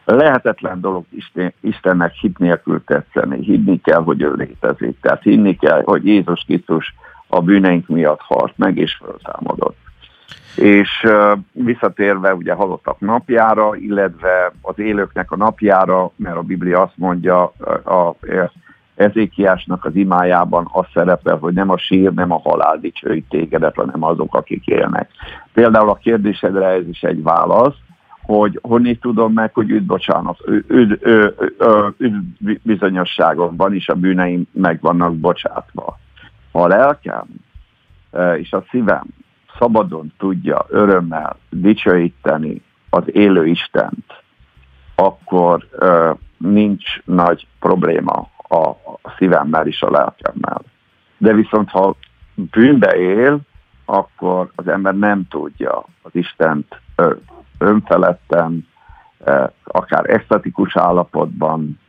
[0.05, 3.43] Lehetetlen dolog Isten, Istennek hit nélkül tetszeni.
[3.43, 4.99] Hinni kell, hogy ő létezik.
[5.01, 6.95] Tehát hinni kell, hogy Jézus Krisztus
[7.27, 9.77] a bűneink miatt halt meg és föltámadott.
[10.55, 11.08] És
[11.51, 17.53] visszatérve ugye halottak napjára, illetve az élőknek a napjára, mert a Biblia azt mondja,
[17.84, 18.15] a, a,
[18.99, 24.03] Ezékiásnak az imájában az szerepel, hogy nem a sír, nem a halál dicsőít tégedet, hanem
[24.03, 25.09] azok, akik élnek.
[25.53, 27.75] Például a kérdésedre ez is egy válasz,
[28.21, 31.41] hogy honnét tudom meg, hogy üdv bocsánat, üdv, üdv,
[31.97, 35.99] üdv bizonyosságomban is a bűneim meg vannak bocsátva.
[36.51, 37.25] Ha a lelkem
[38.38, 39.03] és a szívem
[39.57, 44.23] szabadon tudja örömmel dicsőíteni az élő Istent,
[44.95, 45.67] akkor
[46.38, 48.75] nincs nagy probléma a
[49.17, 50.62] szívemmel és a lelkemmel.
[51.17, 51.95] De viszont ha
[52.33, 53.39] bűnbe él,
[53.85, 56.81] akkor az ember nem tudja az Istent
[57.57, 58.67] önfeledten,
[59.63, 61.79] akár esztetikus állapotban,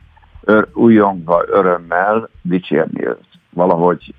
[0.73, 3.25] újongva, örömmel dicsérni őt.
[3.49, 4.13] Valahogy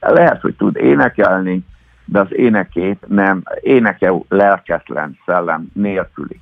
[0.00, 1.64] lehet, hogy tud énekelni,
[2.04, 6.40] de az énekét nem, éneke lelketlen szellem nélküli.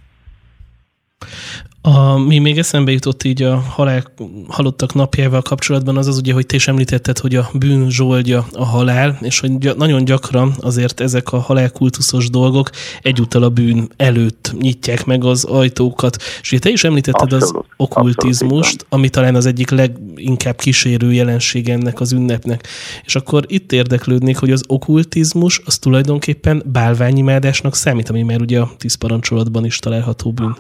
[1.83, 4.03] Ami még eszembe jutott így a halál,
[4.49, 8.65] halottak napjával kapcsolatban, az az ugye, hogy te is említetted, hogy a bűn zsoldja a
[8.65, 12.71] halál, és hogy nagyon gyakran azért ezek a halálkultuszos dolgok
[13.03, 16.17] egyúttal a bűn előtt nyitják meg az ajtókat.
[16.41, 21.13] És ugye te is említetted abszolút, az okkultizmust, abszolút, ami talán az egyik leginkább kísérő
[21.13, 22.67] jelenség ennek az ünnepnek.
[23.05, 28.71] És akkor itt érdeklődnék, hogy az okkultizmus az tulajdonképpen bálványimádásnak számít, ami már ugye a
[28.77, 30.57] tíz parancsolatban is található bűn.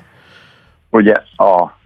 [0.90, 1.78] Ugye a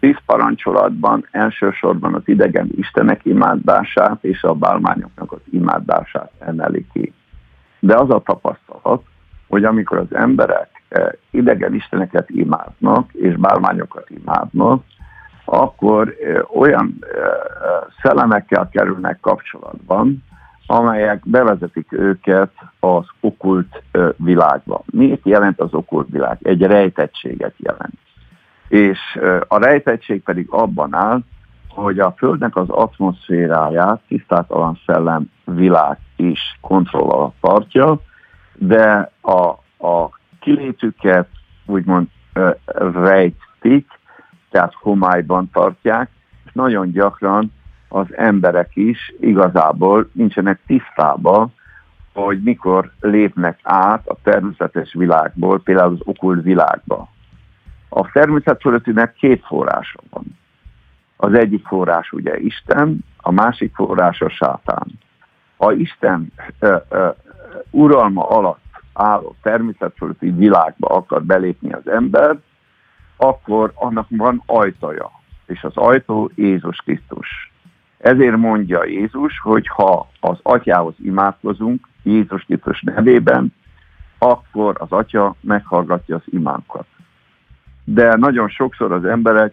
[0.00, 7.12] tíz parancsolatban elsősorban az idegen istenek imádását és a bálmányoknak az imádását emeli ki.
[7.80, 9.02] De az a tapasztalat,
[9.48, 14.84] hogy amikor az emberek eh, idegen isteneket imádnak és bálmányokat imádnak,
[15.44, 17.08] akkor eh, olyan eh,
[18.02, 20.24] szellemekkel kerülnek kapcsolatban,
[20.66, 23.82] amelyek bevezetik őket az okult
[24.16, 24.82] világba.
[24.92, 26.38] Mit jelent az okult világ?
[26.42, 27.98] Egy rejtettséget jelent
[28.68, 28.98] és
[29.48, 31.20] a rejtettség pedig abban áll,
[31.68, 38.00] hogy a Földnek az atmoszféráját tisztátalan szellem világ is kontroll alatt tartja,
[38.54, 39.48] de a,
[39.86, 41.28] a kilétüket
[41.66, 42.06] úgymond
[42.94, 43.86] rejtik,
[44.50, 46.10] tehát homályban tartják,
[46.44, 47.52] és nagyon gyakran
[47.88, 51.54] az emberek is igazából nincsenek tisztában,
[52.12, 57.08] hogy mikor lépnek át a természetes világból, például az okult világba.
[57.88, 60.24] A természet fölöttinek két forrása van.
[61.16, 64.86] Az egyik forrás ugye Isten, a másik forrás a sátán.
[65.56, 67.14] Ha Isten uh, uh,
[67.70, 72.38] uralma alatt álló természet fölötti világba akar belépni az ember,
[73.16, 75.10] akkor annak van ajtaja,
[75.46, 77.52] és az ajtó Jézus Krisztus.
[77.98, 83.54] Ezért mondja Jézus, hogy ha az atyához imádkozunk Jézus Krisztus nevében,
[84.18, 86.86] akkor az atya meghallgatja az imánkat
[87.88, 89.52] de nagyon sokszor az emberek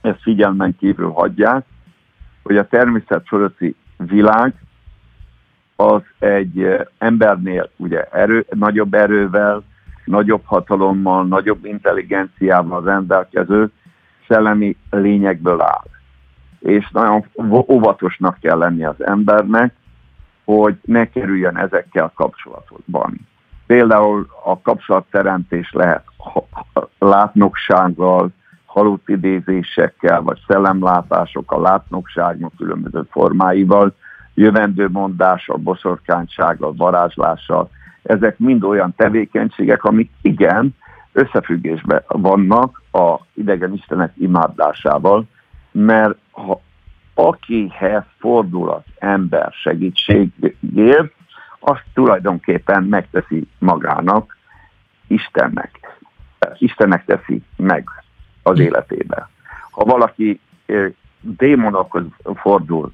[0.00, 1.64] ezt figyelmen kívül hagyják,
[2.42, 4.54] hogy a természet fölötti világ
[5.76, 9.62] az egy embernél ugye erő, nagyobb erővel,
[10.04, 13.70] nagyobb hatalommal, nagyobb intelligenciával rendelkező
[14.28, 15.86] szellemi lényekből áll.
[16.58, 17.24] És nagyon
[17.68, 19.74] óvatosnak kell lenni az embernek,
[20.44, 23.28] hogy ne kerüljön ezekkel kapcsolatban.
[23.70, 26.04] Például a kapcsolatteremtés lehet
[26.98, 28.28] látnoksággal,
[28.64, 33.94] halott idézésekkel, vagy szellemlátásokkal, látnokságnak különböző formáival,
[34.34, 37.70] jövendő mondással, boszorkánysággal, varázslással.
[38.02, 40.76] Ezek mind olyan tevékenységek, amik igen,
[41.12, 45.24] összefüggésben vannak a idegen istenek imádásával,
[45.70, 46.60] mert ha
[47.14, 51.12] akihez fordul az ember segítségért,
[51.60, 54.38] azt tulajdonképpen megteszi magának
[55.06, 55.98] Istennek.
[56.58, 57.88] Istennek teszi meg
[58.42, 59.28] az életébe.
[59.70, 60.40] Ha valaki
[61.20, 62.92] démonokhoz fordul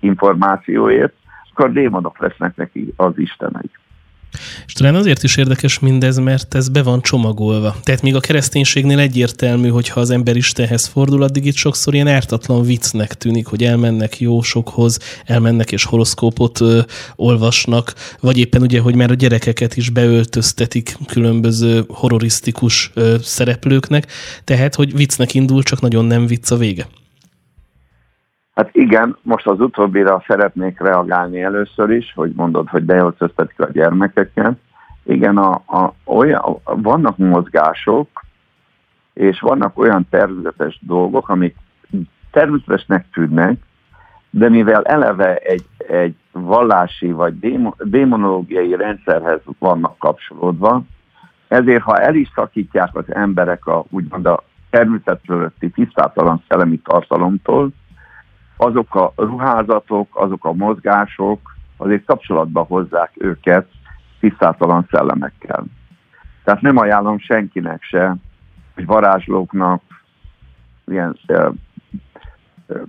[0.00, 1.14] információért,
[1.50, 3.70] akkor démonok lesznek neki az istenei.
[4.66, 7.76] És talán azért is érdekes mindez, mert ez be van csomagolva.
[7.82, 12.08] Tehát még a kereszténységnél egyértelmű, hogy ha az ember Istenhez fordul, addig itt sokszor ilyen
[12.08, 16.80] ártatlan viccnek tűnik, hogy elmennek jósokhoz, elmennek és horoszkópot ö,
[17.16, 24.12] olvasnak, vagy éppen ugye, hogy már a gyerekeket is beöltöztetik különböző horrorisztikus ö, szereplőknek,
[24.44, 26.86] tehát, hogy viccnek indul, csak nagyon nem vicc a vége.
[28.54, 34.58] Hát igen, most az utóbbira szeretnék reagálni először is, hogy mondod, hogy beöltöztetik a gyermekeket.
[35.02, 38.08] Igen, a, a, olyan, vannak mozgások,
[39.12, 41.56] és vannak olyan természetes dolgok, amik
[42.30, 43.56] természetesnek tűnnek,
[44.30, 47.38] de mivel eleve egy, egy vallási vagy
[47.78, 50.82] démonológiai rendszerhez vannak kapcsolódva,
[51.48, 57.70] ezért ha el is szakítják az emberek a úgymond a természet fölötti tisztátalan szellemi tartalomtól,
[58.56, 63.68] azok a ruházatok, azok a mozgások azért kapcsolatba hozzák őket
[64.20, 65.64] tisztátalan szellemekkel.
[66.44, 68.16] Tehát nem ajánlom senkinek se,
[68.74, 69.82] hogy varázslóknak
[70.86, 71.48] ilyen ö,
[72.66, 72.82] ö,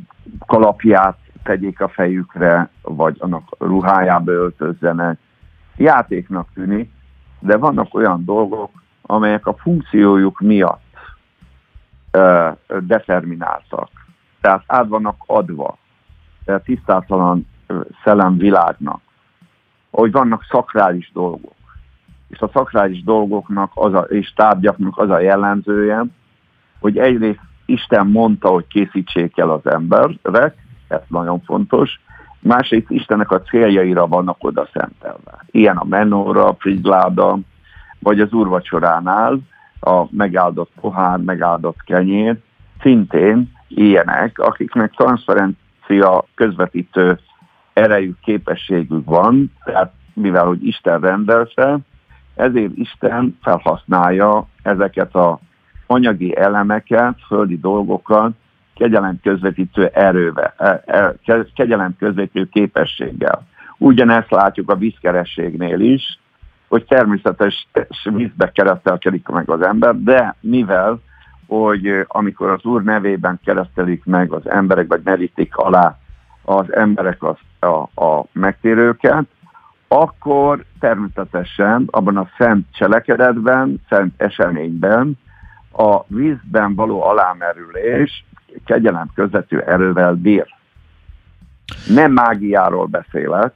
[0.46, 5.20] kalapját tegyék a fejükre, vagy annak ruhájába öltözzenek.
[5.78, 6.92] Játéknak tűnik,
[7.40, 10.84] de vannak olyan dolgok, amelyek a funkciójuk miatt
[12.12, 12.50] ö,
[12.80, 14.05] determináltak
[14.46, 15.78] tehát át vannak adva
[16.46, 17.48] tehát tisztátalan
[18.04, 19.02] szellemvilágnak,
[19.90, 21.56] hogy vannak szakrális dolgok.
[22.28, 26.04] És a szakrális dolgoknak az a, és tárgyaknak az a jellemzője,
[26.80, 30.56] hogy egyrészt Isten mondta, hogy készítsék el az emberek,
[30.88, 32.00] ez nagyon fontos,
[32.40, 35.46] másrészt Istennek a céljaira vannak oda szentelve.
[35.52, 37.38] Ilyen a menóra, a prizláda,
[38.00, 39.40] vagy az úrvacsoránál
[39.80, 42.38] a megáldott pohár, megáldott kenyér,
[42.82, 47.20] szintén ilyenek, akiknek transzferencia közvetítő
[47.74, 51.78] erejű képességük van, tehát mivel hogy Isten rendelte,
[52.36, 55.40] ezért Isten felhasználja ezeket a
[55.88, 58.32] anyagi elemeket, földi dolgokat
[58.76, 61.16] kegyelem közvetítő erővel, e, e,
[61.56, 63.48] kegyelem közvetítő képességgel.
[63.78, 66.20] Ugyanezt látjuk a vízkerességnél is,
[66.68, 67.68] hogy természetes
[68.04, 71.00] vízbe keresztelkedik meg az ember, de mivel
[71.48, 75.98] hogy amikor az Úr nevében keresztelik meg az emberek, vagy merítik alá
[76.42, 79.26] az emberek az, a, a megtérőket,
[79.88, 85.20] akkor természetesen abban a szent cselekedetben, szent eseményben
[85.72, 88.26] a vízben való alámerülés
[88.66, 90.46] kegyelem közvető erővel bír.
[91.88, 93.54] Nem mágiáról beszélek,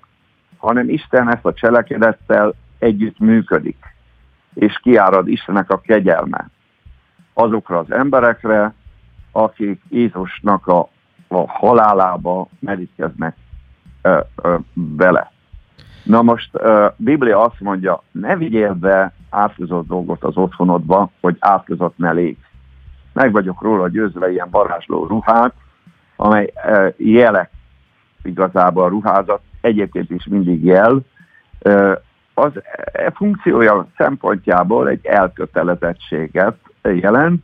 [0.57, 3.77] hanem Isten ezt a cselekedettel együtt működik,
[4.53, 6.49] és kiárad Istennek a kegyelme
[7.39, 8.73] azokra az emberekre,
[9.31, 10.89] akik Jézusnak a,
[11.27, 13.35] a halálába merítkeznek
[14.01, 15.31] ö, ö, bele.
[16.03, 21.97] Na most a Biblia azt mondja, ne vigyél be átkozott dolgot az otthonodba, hogy átkozott
[21.97, 22.37] ne légy.
[23.13, 25.53] Meg vagyok róla győzve ilyen varázsló ruhák,
[26.15, 26.53] amely
[26.97, 27.51] jelek
[28.23, 31.01] igazából a ruházat, egyébként is mindig jel,
[32.33, 32.51] az
[32.91, 37.43] e funkciója szempontjából egy elkötelezettséget jelent,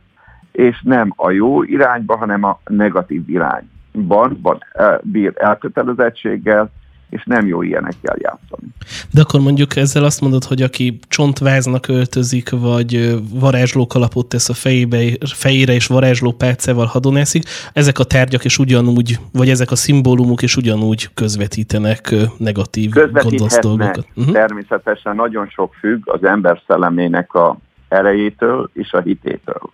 [0.52, 6.70] és nem a jó irányba, hanem a negatív irányban van, e, bír elkötelezettséggel,
[7.10, 8.66] és nem jó ilyenekkel játszani.
[9.10, 14.98] De akkor mondjuk ezzel azt mondod, hogy aki csontváznak öltözik, vagy varázslókalapot tesz a fejébe,
[15.34, 20.56] fejére, és varázsló pálcával hadonászik, ezek a tárgyak is ugyanúgy, vagy ezek a szimbólumok is
[20.56, 24.06] ugyanúgy közvetítenek negatív gonosz dolgokat.
[24.14, 24.34] Uh-huh.
[24.34, 27.56] Természetesen nagyon sok függ az ember szellemének a
[27.88, 29.70] erejétől és a hitétől.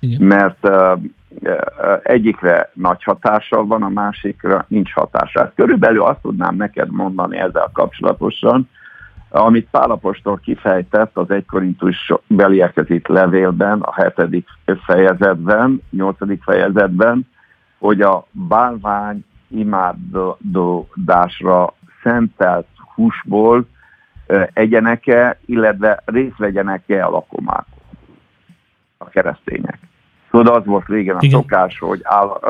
[0.00, 0.22] Igen.
[0.22, 1.00] Mert uh,
[2.02, 5.52] egyikre nagy hatással van, a másikra nincs hatása.
[5.54, 8.68] Körülbelül azt tudnám neked mondani ezzel kapcsolatosan,
[9.28, 14.48] amit Pálapostól kifejtett az egykorintus beliekhez itt levélben, a hetedik
[14.84, 17.28] fejezetben, nyolcadik fejezetben,
[17.78, 20.64] hogy a bálvány imádásra
[22.02, 23.66] szentelt húsból
[24.52, 27.82] egyenek-e, illetve részt vegyenek-e a lakomákon,
[28.98, 29.78] a keresztények.
[30.30, 31.40] Tudod, az volt régen a Igen.
[31.40, 32.40] szokás, hogy áll,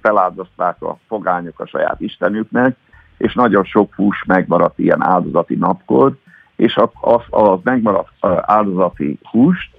[0.00, 2.76] feláldozták a fogányok a saját istenüknek,
[3.16, 6.16] és nagyon sok hús megmaradt ilyen áldozati napkor,
[6.56, 8.10] és az, az megmaradt
[8.40, 9.70] áldozati húst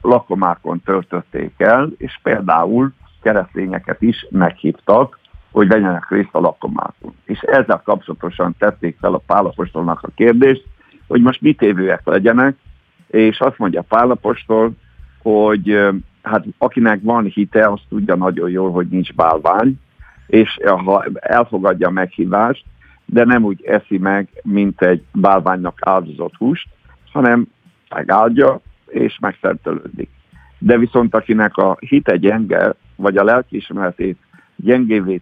[0.00, 5.18] lakomákon töltötték el, és például keresztényeket is meghívtak,
[5.56, 7.14] hogy vegyenek részt a lakomákon.
[7.24, 10.64] És ezzel kapcsolatosan tették fel a Pálapostolnak a kérdést,
[11.06, 12.56] hogy most mit évőek legyenek,
[13.06, 14.72] és azt mondja Pálapostól,
[15.22, 15.78] hogy
[16.22, 19.80] hát akinek van hite, az tudja nagyon jól, hogy nincs bálvány,
[20.26, 22.64] és ha elfogadja a meghívást,
[23.04, 26.68] de nem úgy eszi meg, mint egy bálványnak áldozott húst,
[27.12, 27.46] hanem
[27.88, 30.10] megáldja és megszentelődik.
[30.58, 34.18] De viszont akinek a hite gyenge, vagy a lelkiismeretét
[34.56, 35.20] gyengévé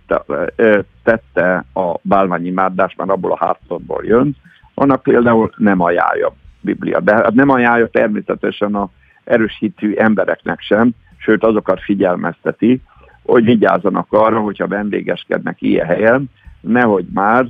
[1.02, 4.36] tette a bálványimádás, már abból a hátszatból jön,
[4.74, 7.00] annak például nem ajánlja a Biblia.
[7.00, 8.90] De hát nem ajánlja természetesen a
[9.24, 12.80] erős hitű embereknek sem, sőt azokat figyelmezteti,
[13.22, 16.30] hogy vigyázzanak arra, hogyha vendégeskednek ilyen helyen,
[16.60, 17.46] nehogy már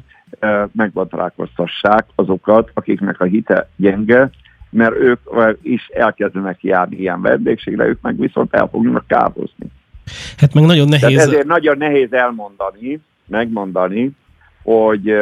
[0.73, 4.31] megbatrálkoztassák azokat, akiknek a hite gyenge,
[4.71, 5.21] mert ők
[5.63, 9.67] is elkezdenek járni ilyen vendégségre, ők meg viszont el fognak kározni.
[10.37, 11.17] Hát meg nagyon nehéz.
[11.17, 14.11] Tehát ezért nagyon nehéz elmondani, megmondani,
[14.63, 15.13] hogy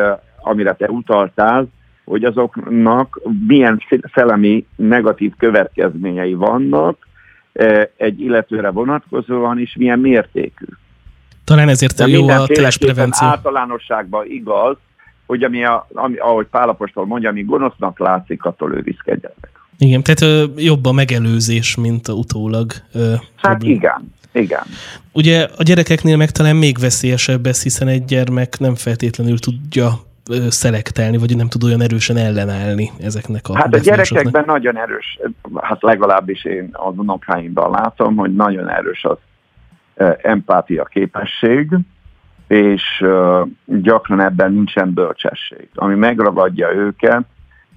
[0.41, 1.67] amire te utaltál,
[2.05, 3.83] hogy azoknak milyen
[4.15, 7.07] szellemi negatív következményei vannak
[7.97, 10.67] egy illetőre vonatkozóan, is milyen mértékű.
[11.45, 12.47] Talán ezért a jó a
[12.79, 13.27] prevenció.
[13.27, 14.77] általánosságban igaz,
[15.27, 19.51] hogy ami, a, ami ahogy Pálapostól mondja, ami gonosznak látszik, attól őrizkedjenek.
[19.79, 22.73] Igen, tehát ö, jobb a megelőzés, mint a utólag.
[22.93, 23.75] Ö, hát problém.
[23.75, 24.63] igen, igen.
[25.13, 29.89] Ugye a gyerekeknél meg talán még veszélyesebb ez, hiszen egy gyermek nem feltétlenül tudja
[30.49, 35.19] szelektálni, vagy nem tud olyan erősen ellenállni ezeknek a Hát a gyerekekben nagyon erős,
[35.61, 39.17] hát legalábbis én az unokáimban látom, hogy nagyon erős az
[40.23, 41.69] empátia képesség,
[42.49, 43.05] és
[43.65, 45.69] gyakran ebben nincsen bölcsesség.
[45.75, 47.23] Ami megragadja őket,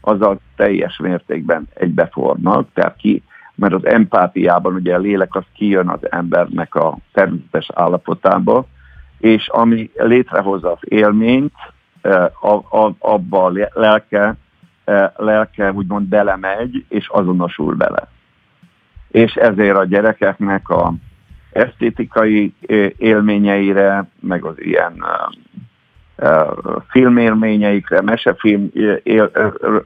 [0.01, 3.23] az a teljes mértékben egybefornak, tehát ki,
[3.55, 8.65] mert az empátiában ugye a lélek az kijön az embernek a természetes állapotába,
[9.17, 11.53] és ami létrehozza az élményt,
[12.99, 14.35] abba a lelke,
[15.15, 18.07] lelke úgymond belemegy, és azonosul vele.
[19.07, 20.93] És ezért a gyerekeknek a
[21.51, 22.53] esztétikai
[22.97, 25.05] élményeire, meg az ilyen
[26.87, 28.69] filmélményeikre, mesefilm,
[29.03, 29.31] él,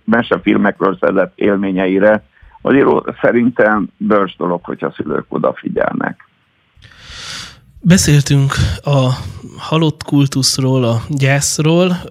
[0.04, 2.24] mesefilmekről szedett élményeire,
[2.62, 2.88] azért
[3.22, 6.28] szerintem bős dolog, hogyha szülők odafigyelnek.
[7.82, 9.10] Beszéltünk a
[9.58, 12.04] halott kultuszról, a gyászról,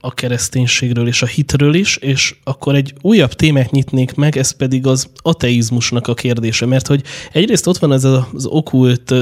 [0.00, 4.86] a kereszténységről és a hitről is, és akkor egy újabb témát nyitnék meg, ez pedig
[4.86, 7.02] az ateizmusnak a kérdése, mert hogy
[7.32, 9.14] egyrészt ott van ez az okult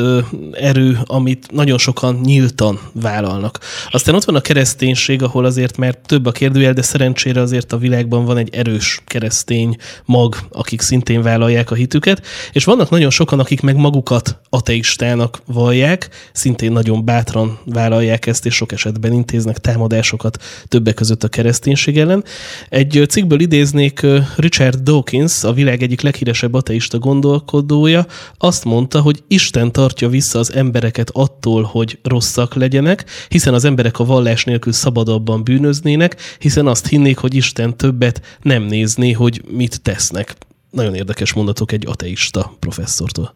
[0.52, 3.58] erő, amit nagyon sokan nyíltan vállalnak.
[3.90, 7.78] Aztán ott van a kereszténység, ahol azért mert több a kérdőjel, de szerencsére azért a
[7.78, 13.40] világban van egy erős keresztény mag, akik szintén vállalják a hitüket, és vannak nagyon sokan,
[13.40, 15.89] akik meg magukat ateistának vallják,
[16.32, 22.24] szintén nagyon bátran vállalják ezt, és sok esetben intéznek támadásokat többek között a kereszténység ellen.
[22.68, 28.06] Egy cikkből idéznék Richard Dawkins, a világ egyik leghíresebb ateista gondolkodója,
[28.38, 33.98] azt mondta, hogy Isten tartja vissza az embereket attól, hogy rosszak legyenek, hiszen az emberek
[33.98, 39.82] a vallás nélkül szabadabban bűnöznének, hiszen azt hinnék, hogy Isten többet nem nézné, hogy mit
[39.82, 40.34] tesznek.
[40.70, 43.34] Nagyon érdekes mondatok egy ateista professzortól.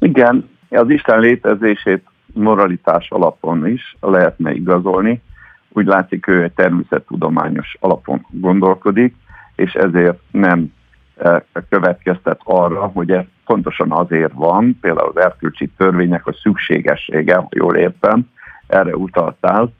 [0.00, 5.22] Igen, az Isten létezését moralitás alapon is lehetne igazolni.
[5.68, 9.14] Úgy látszik, ő egy természettudományos alapon gondolkodik,
[9.56, 10.72] és ezért nem
[11.16, 17.48] e, következtet arra, hogy ez pontosan azért van, például az erkölcsi törvények a szükségessége, ha
[17.50, 18.30] jól értem,
[18.66, 19.72] erre utaltál,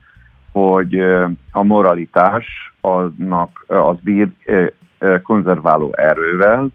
[0.53, 4.73] hogy e, a moralitás aznak, az bír e,
[5.23, 6.69] konzerváló erővel,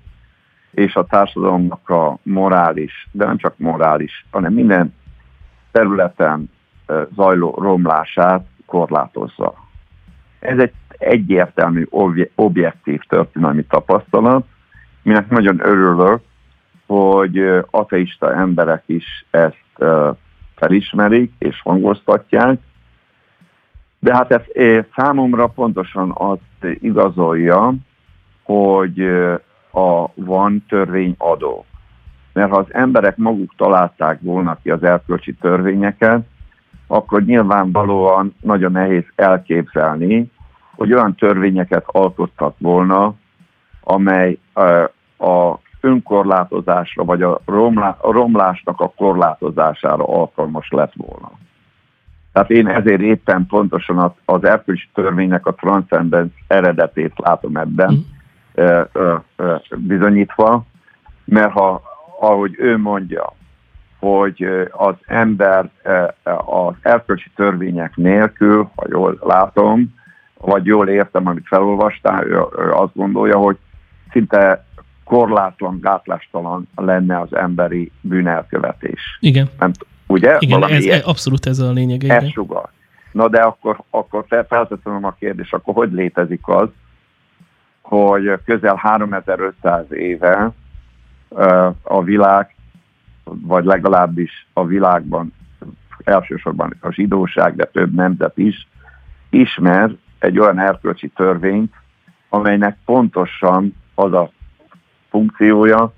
[0.71, 4.93] és a társadalomnak a morális, de nem csak morális, hanem minden
[5.71, 6.51] területen
[7.15, 9.53] zajló romlását korlátozza.
[10.39, 11.87] Ez egy egyértelmű,
[12.35, 14.45] objektív történelmi tapasztalat,
[15.01, 16.21] minek nagyon örülök,
[16.85, 19.83] hogy ateista emberek is ezt
[20.55, 22.59] felismerik és hangoztatják,
[23.99, 24.41] de hát ez
[24.95, 27.73] számomra pontosan azt igazolja,
[28.43, 29.09] hogy
[29.71, 31.65] a, van törvényadó.
[32.33, 36.21] Mert ha az emberek maguk találták volna ki az erkölcsi törvényeket,
[36.87, 40.31] akkor nyilvánvalóan nagyon nehéz elképzelni,
[40.75, 43.13] hogy olyan törvényeket alkottak volna,
[43.81, 44.37] amely
[45.17, 51.31] a önkorlátozásra, vagy a, romlá, a romlásnak a korlátozására alkalmas lett volna.
[52.33, 57.97] Tehát én ezért éppen pontosan az, az erkölcsi törvénynek a transzcendens eredetét látom ebben mm.
[59.75, 60.65] Bizonyítva,
[61.25, 61.81] mert ha,
[62.19, 63.33] ahogy ő mondja,
[63.99, 65.69] hogy az ember
[66.45, 69.97] az erkölcsi törvények nélkül, ha jól látom,
[70.37, 72.41] vagy jól értem, amit felolvastál, ő,
[72.71, 73.57] azt gondolja, hogy
[74.11, 74.65] szinte
[75.03, 79.17] korlátlan, gátlástalan lenne az emberi bűnelkövetés.
[79.19, 79.49] Igen.
[79.59, 79.71] Nem,
[80.07, 80.35] ugye?
[80.39, 82.03] Igen, ez, ez, abszolút ez a lényeg.
[82.03, 82.69] Ez sugal.
[83.11, 86.69] Na de akkor, akkor felteszem a kérdést, akkor hogy létezik az,
[87.89, 90.51] hogy közel 3500 éve
[91.83, 92.55] a világ,
[93.23, 95.33] vagy legalábbis a világban
[96.03, 98.67] elsősorban a zsidóság, de több nemzet is
[99.29, 101.73] ismer egy olyan erkölcsi törvényt,
[102.29, 104.31] amelynek pontosan az a
[105.09, 105.93] funkciója,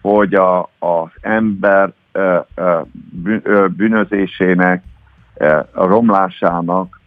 [0.00, 1.92] hogy a, az ember
[3.76, 4.82] bűnözésének,
[5.72, 7.00] a romlásának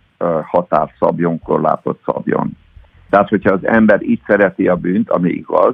[0.43, 2.57] határ szabjon, korlátot szabjon.
[3.15, 5.73] Tehát, hogyha az ember így szereti a bűnt, ami igaz,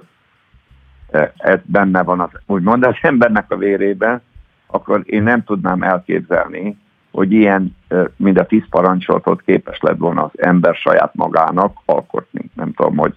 [1.38, 4.22] ez benne van az, úgymond az embernek a vérében,
[4.68, 6.78] akkor én nem tudnám elképzelni,
[7.12, 7.76] hogy ilyen,
[8.16, 12.50] mint a tíz parancsolatot képes lett volna az ember saját magának alkotni.
[12.54, 13.14] Nem tudom, hogy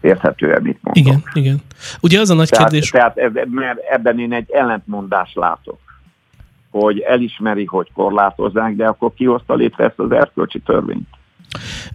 [0.00, 1.04] érthető-e, mit mondok.
[1.04, 1.56] Igen, igen.
[2.00, 2.90] Ugye az a nagy tehát, kérdés...
[2.90, 5.78] Tehát mert ebben én egy ellentmondást látok,
[6.70, 11.08] hogy elismeri, hogy korlátozzák, de akkor ki hozta létre ezt az erkölcsi törvényt?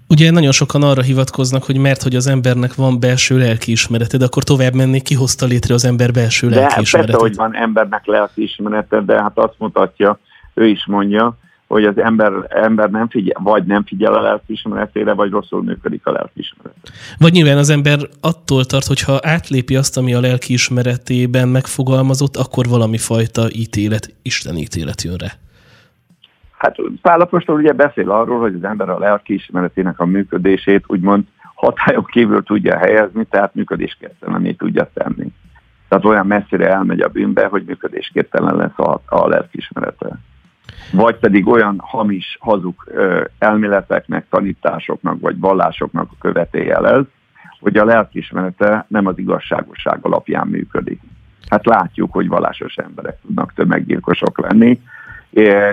[0.08, 4.44] Ugye nagyon sokan arra hivatkoznak, hogy mert hogy az embernek van belső lelkiismerete, de akkor
[4.44, 7.16] tovább menni, ki hozta létre az ember belső lelkiismeretet?
[7.16, 10.20] De persze, hogy van embernek lelkiismerete, de hát azt mutatja,
[10.54, 11.38] ő is mondja,
[11.70, 16.12] hogy az ember, ember nem figyel, vagy nem figyel a lelkiismeretére, vagy rosszul működik a
[16.12, 16.76] lelkiismeret.
[17.18, 22.68] Vagy nyilván az ember attól tart, hogy ha átlépi azt, ami a lelkiismeretében megfogalmazott, akkor
[22.68, 25.32] valami fajta ítélet, Isten ítélet jön rá.
[26.60, 32.44] Hát Pálapostól ugye beszél arról, hogy az ember a lelkiismeretének a működését úgymond hatályon kívül
[32.44, 35.28] tudja helyezni, tehát működésképtelené tudja tenni.
[35.88, 40.20] Tehát olyan messzire elmegy a bűnbe, hogy működésképtelen lesz a, a lelkiismerete
[40.92, 42.74] vagy pedig olyan hamis, hazug
[43.38, 47.06] elméleteknek, tanításoknak vagy vallásoknak a követéje lesz,
[47.60, 51.02] hogy a lelkismerete nem az igazságosság alapján működik.
[51.50, 54.82] Hát látjuk, hogy vallásos emberek tudnak tömeggyilkosok lenni,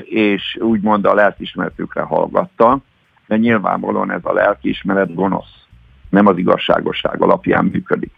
[0.05, 2.79] és úgymond a lelkismeretükre hallgatta,
[3.27, 5.65] de nyilvánvalóan ez a lelkiismeret gonosz,
[6.11, 8.13] nem az igazságosság alapján működik.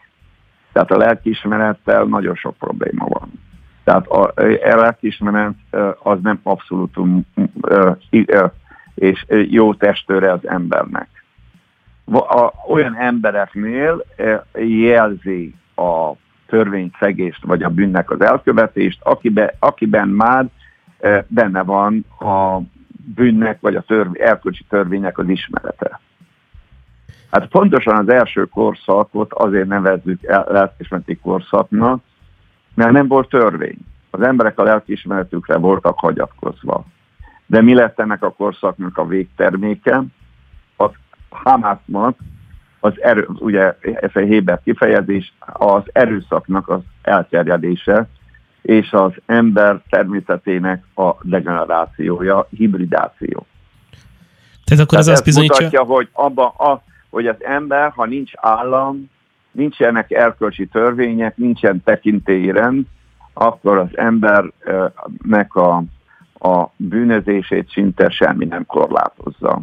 [0.72, 3.32] Tehát a lelkiismerettel nagyon sok probléma van.
[3.84, 4.32] Tehát a
[4.76, 5.54] lelkiismeret
[6.02, 6.96] az nem abszolút
[8.94, 11.08] és jó testőre az embernek.
[12.68, 14.04] Olyan embereknél
[14.66, 16.12] jelzi a
[16.46, 20.46] törvényszegést vagy a bűnnek az elkövetést, akiben, akiben már
[21.26, 22.58] benne van a
[23.14, 26.00] bűnnek vagy a törv, erkölcsi törvénynek az ismerete.
[27.30, 32.02] Hát pontosan az első korszakot azért nevezzük lelkismereti korszaknak,
[32.74, 33.78] mert nem volt törvény.
[34.10, 36.84] Az emberek a lelkiismeretükre voltak hagyatkozva.
[37.46, 40.02] De mi lett ennek a korszaknak a végterméke?
[40.76, 40.90] Az
[41.28, 42.18] Hamásznak
[42.80, 48.08] az erő, ugye ez egy Héber kifejezés, az erőszaknak az elterjedése,
[48.62, 53.46] és az ember természetének a degenerációja, hibridáció.
[54.64, 55.64] Tehát akkor Tehát ez azt bizonyítja...
[55.64, 59.10] mutatja, hogy, abba a, hogy az ember, ha nincs állam,
[59.50, 62.84] nincsenek erkölcsi törvények, nincsen tekintélyi rend,
[63.32, 65.82] akkor az embernek a,
[66.38, 69.62] a bűnözését szinte semmi nem korlátozza.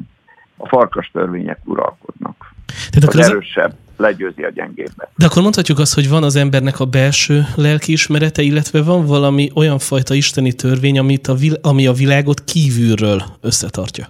[0.57, 2.53] A farkas törvények uralkodnak.
[2.89, 5.09] Tehát akkor az erősebb legyőzi a gyengébbet.
[5.15, 9.79] De akkor mondhatjuk azt, hogy van az embernek a belső lelkiismerete, illetve van valami olyan
[9.79, 14.05] fajta isteni törvény, amit a vil- ami a világot kívülről összetartja.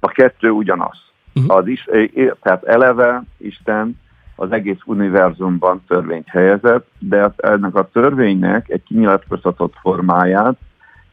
[0.00, 0.98] A kettő ugyanaz.
[1.34, 1.56] Uh-huh.
[1.56, 1.88] Az is,
[2.42, 4.00] tehát eleve Isten
[4.36, 10.56] az egész univerzumban törvényt helyezett, de ennek a törvénynek egy kinyilatkoztatott formáját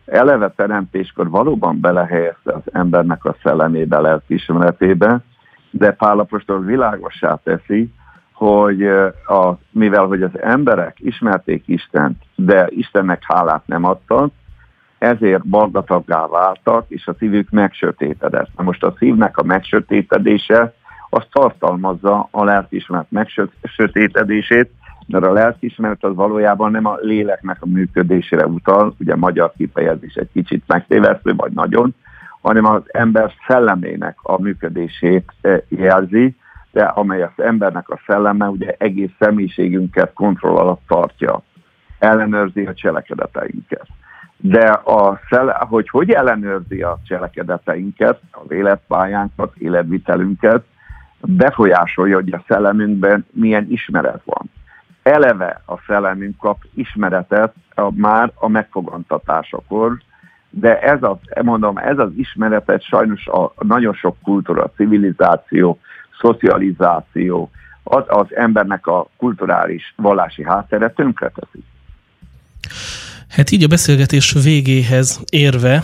[0.10, 5.20] eleve teremtéskor valóban belehelyezte az embernek a szellemébe, lelkiismeretébe,
[5.72, 7.94] de Pálapostól világosá teszi,
[8.34, 8.84] hogy
[9.28, 14.32] a, mivel hogy az emberek ismerték Istent, de Istennek hálát nem adtak,
[14.98, 18.50] ezért bardataggá váltak, és a szívük megsötétedett.
[18.58, 20.74] Na most a szívnek a megsötétedése
[21.10, 24.72] az tartalmazza a lelkismert megsötétedését,
[25.08, 30.30] mert a lelkismeret az valójában nem a léleknek a működésére utal, ugye magyar kifejezés egy
[30.34, 31.96] kicsit megtévesztő, vagy nagyon,
[32.42, 36.36] hanem az ember szellemének a működését eh, jelzi,
[36.72, 41.42] de amely az embernek a szelleme ugye egész személyiségünket kontroll alatt tartja,
[42.00, 43.88] ellenőrzi a cselekedeteinket.
[44.38, 50.64] De a szelle, hogy hogy ellenőrzi a cselekedeteinket, az életpályánkat, életvitelünket,
[51.22, 54.52] befolyásolja, hogy a szellemünkben milyen ismeret van.
[55.04, 59.98] Eleve a szellemünk kap ismeretet a, már a megfogantatásakor,
[60.50, 65.80] de ez az, mondom, ez az ismeretet sajnos a nagyon sok kultúra, civilizáció,
[66.22, 67.50] szocializáció,
[67.84, 71.64] az, az embernek a kulturális, vallási háttere tönkreteszi.
[73.30, 75.84] Hát így a beszélgetés végéhez érve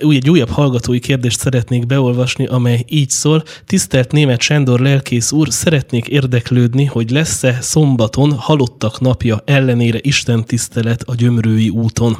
[0.00, 3.42] úgy egy újabb hallgatói kérdést szeretnék beolvasni, amely így szól.
[3.66, 11.02] Tisztelt német Sándor lelkész úr, szeretnék érdeklődni, hogy lesz-e szombaton halottak napja ellenére Isten tisztelet
[11.02, 12.16] a gyömrői úton?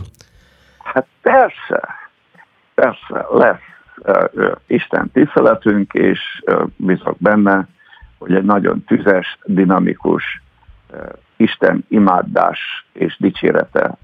[0.95, 1.81] Hát persze,
[2.75, 3.61] persze lesz
[4.67, 6.43] Isten tiszteletünk, és
[6.77, 7.69] bízok benne,
[8.19, 10.43] hogy egy nagyon tüzes, dinamikus
[11.37, 13.97] Isten imádás és dicsérete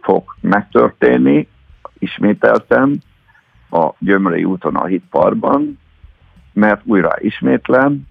[0.00, 1.48] fog megtörténni,
[1.98, 2.98] ismételtem,
[3.70, 5.78] a Gyömrei úton a hitparban,
[6.52, 8.02] mert újra ismétlem,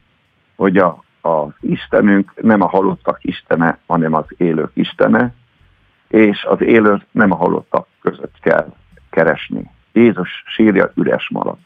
[0.56, 5.34] hogy a, az Istenünk nem a halottak Istene, hanem az élők Istene,
[6.10, 8.74] és az élőt nem a halottak között kell
[9.10, 9.72] keresni.
[9.92, 11.60] Jézus sírja üres maradt.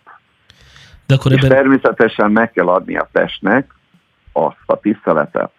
[1.05, 1.43] De akkor ebben...
[1.43, 3.73] És természetesen meg kell adni a testnek
[4.31, 5.51] azt a tiszteletet,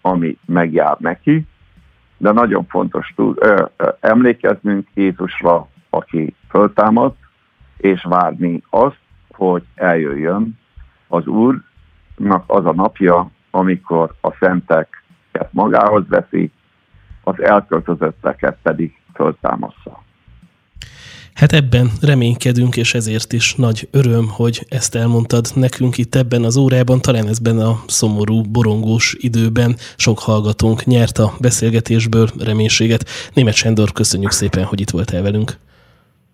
[0.00, 1.46] ami megjár neki,
[2.16, 7.16] de nagyon fontos tud, ö, ö, emlékeznünk Jézusra, aki föltámadt,
[7.76, 8.98] és várni azt,
[9.30, 10.58] hogy eljöjjön
[11.08, 16.50] az Úrnak az a napja, amikor a szenteket magához veszi,
[17.26, 20.04] az elköltözötteket pedig föltámassza.
[21.34, 26.56] Hát ebben reménykedünk, és ezért is nagy öröm, hogy ezt elmondtad nekünk itt ebben az
[26.56, 33.08] órában, talán ezben a szomorú, borongós időben sok hallgatónk nyert a beszélgetésből reménységet.
[33.34, 35.58] Német Sándor, köszönjük szépen, hogy itt voltál velünk.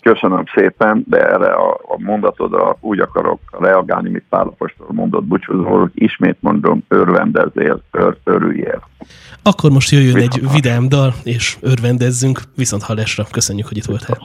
[0.02, 6.36] Köszönöm szépen, de erre a, a mondatodra úgy akarok reagálni, mint Pálapostól mondott búcsúzóról, ismét
[6.40, 8.88] mondom, örvendezzél, ör, örüljél.
[9.42, 13.26] Akkor most jöjjön viszont egy vidám dal, és örvendezzünk, viszont hallásra.
[13.30, 14.18] Köszönjük, hogy itt voltál.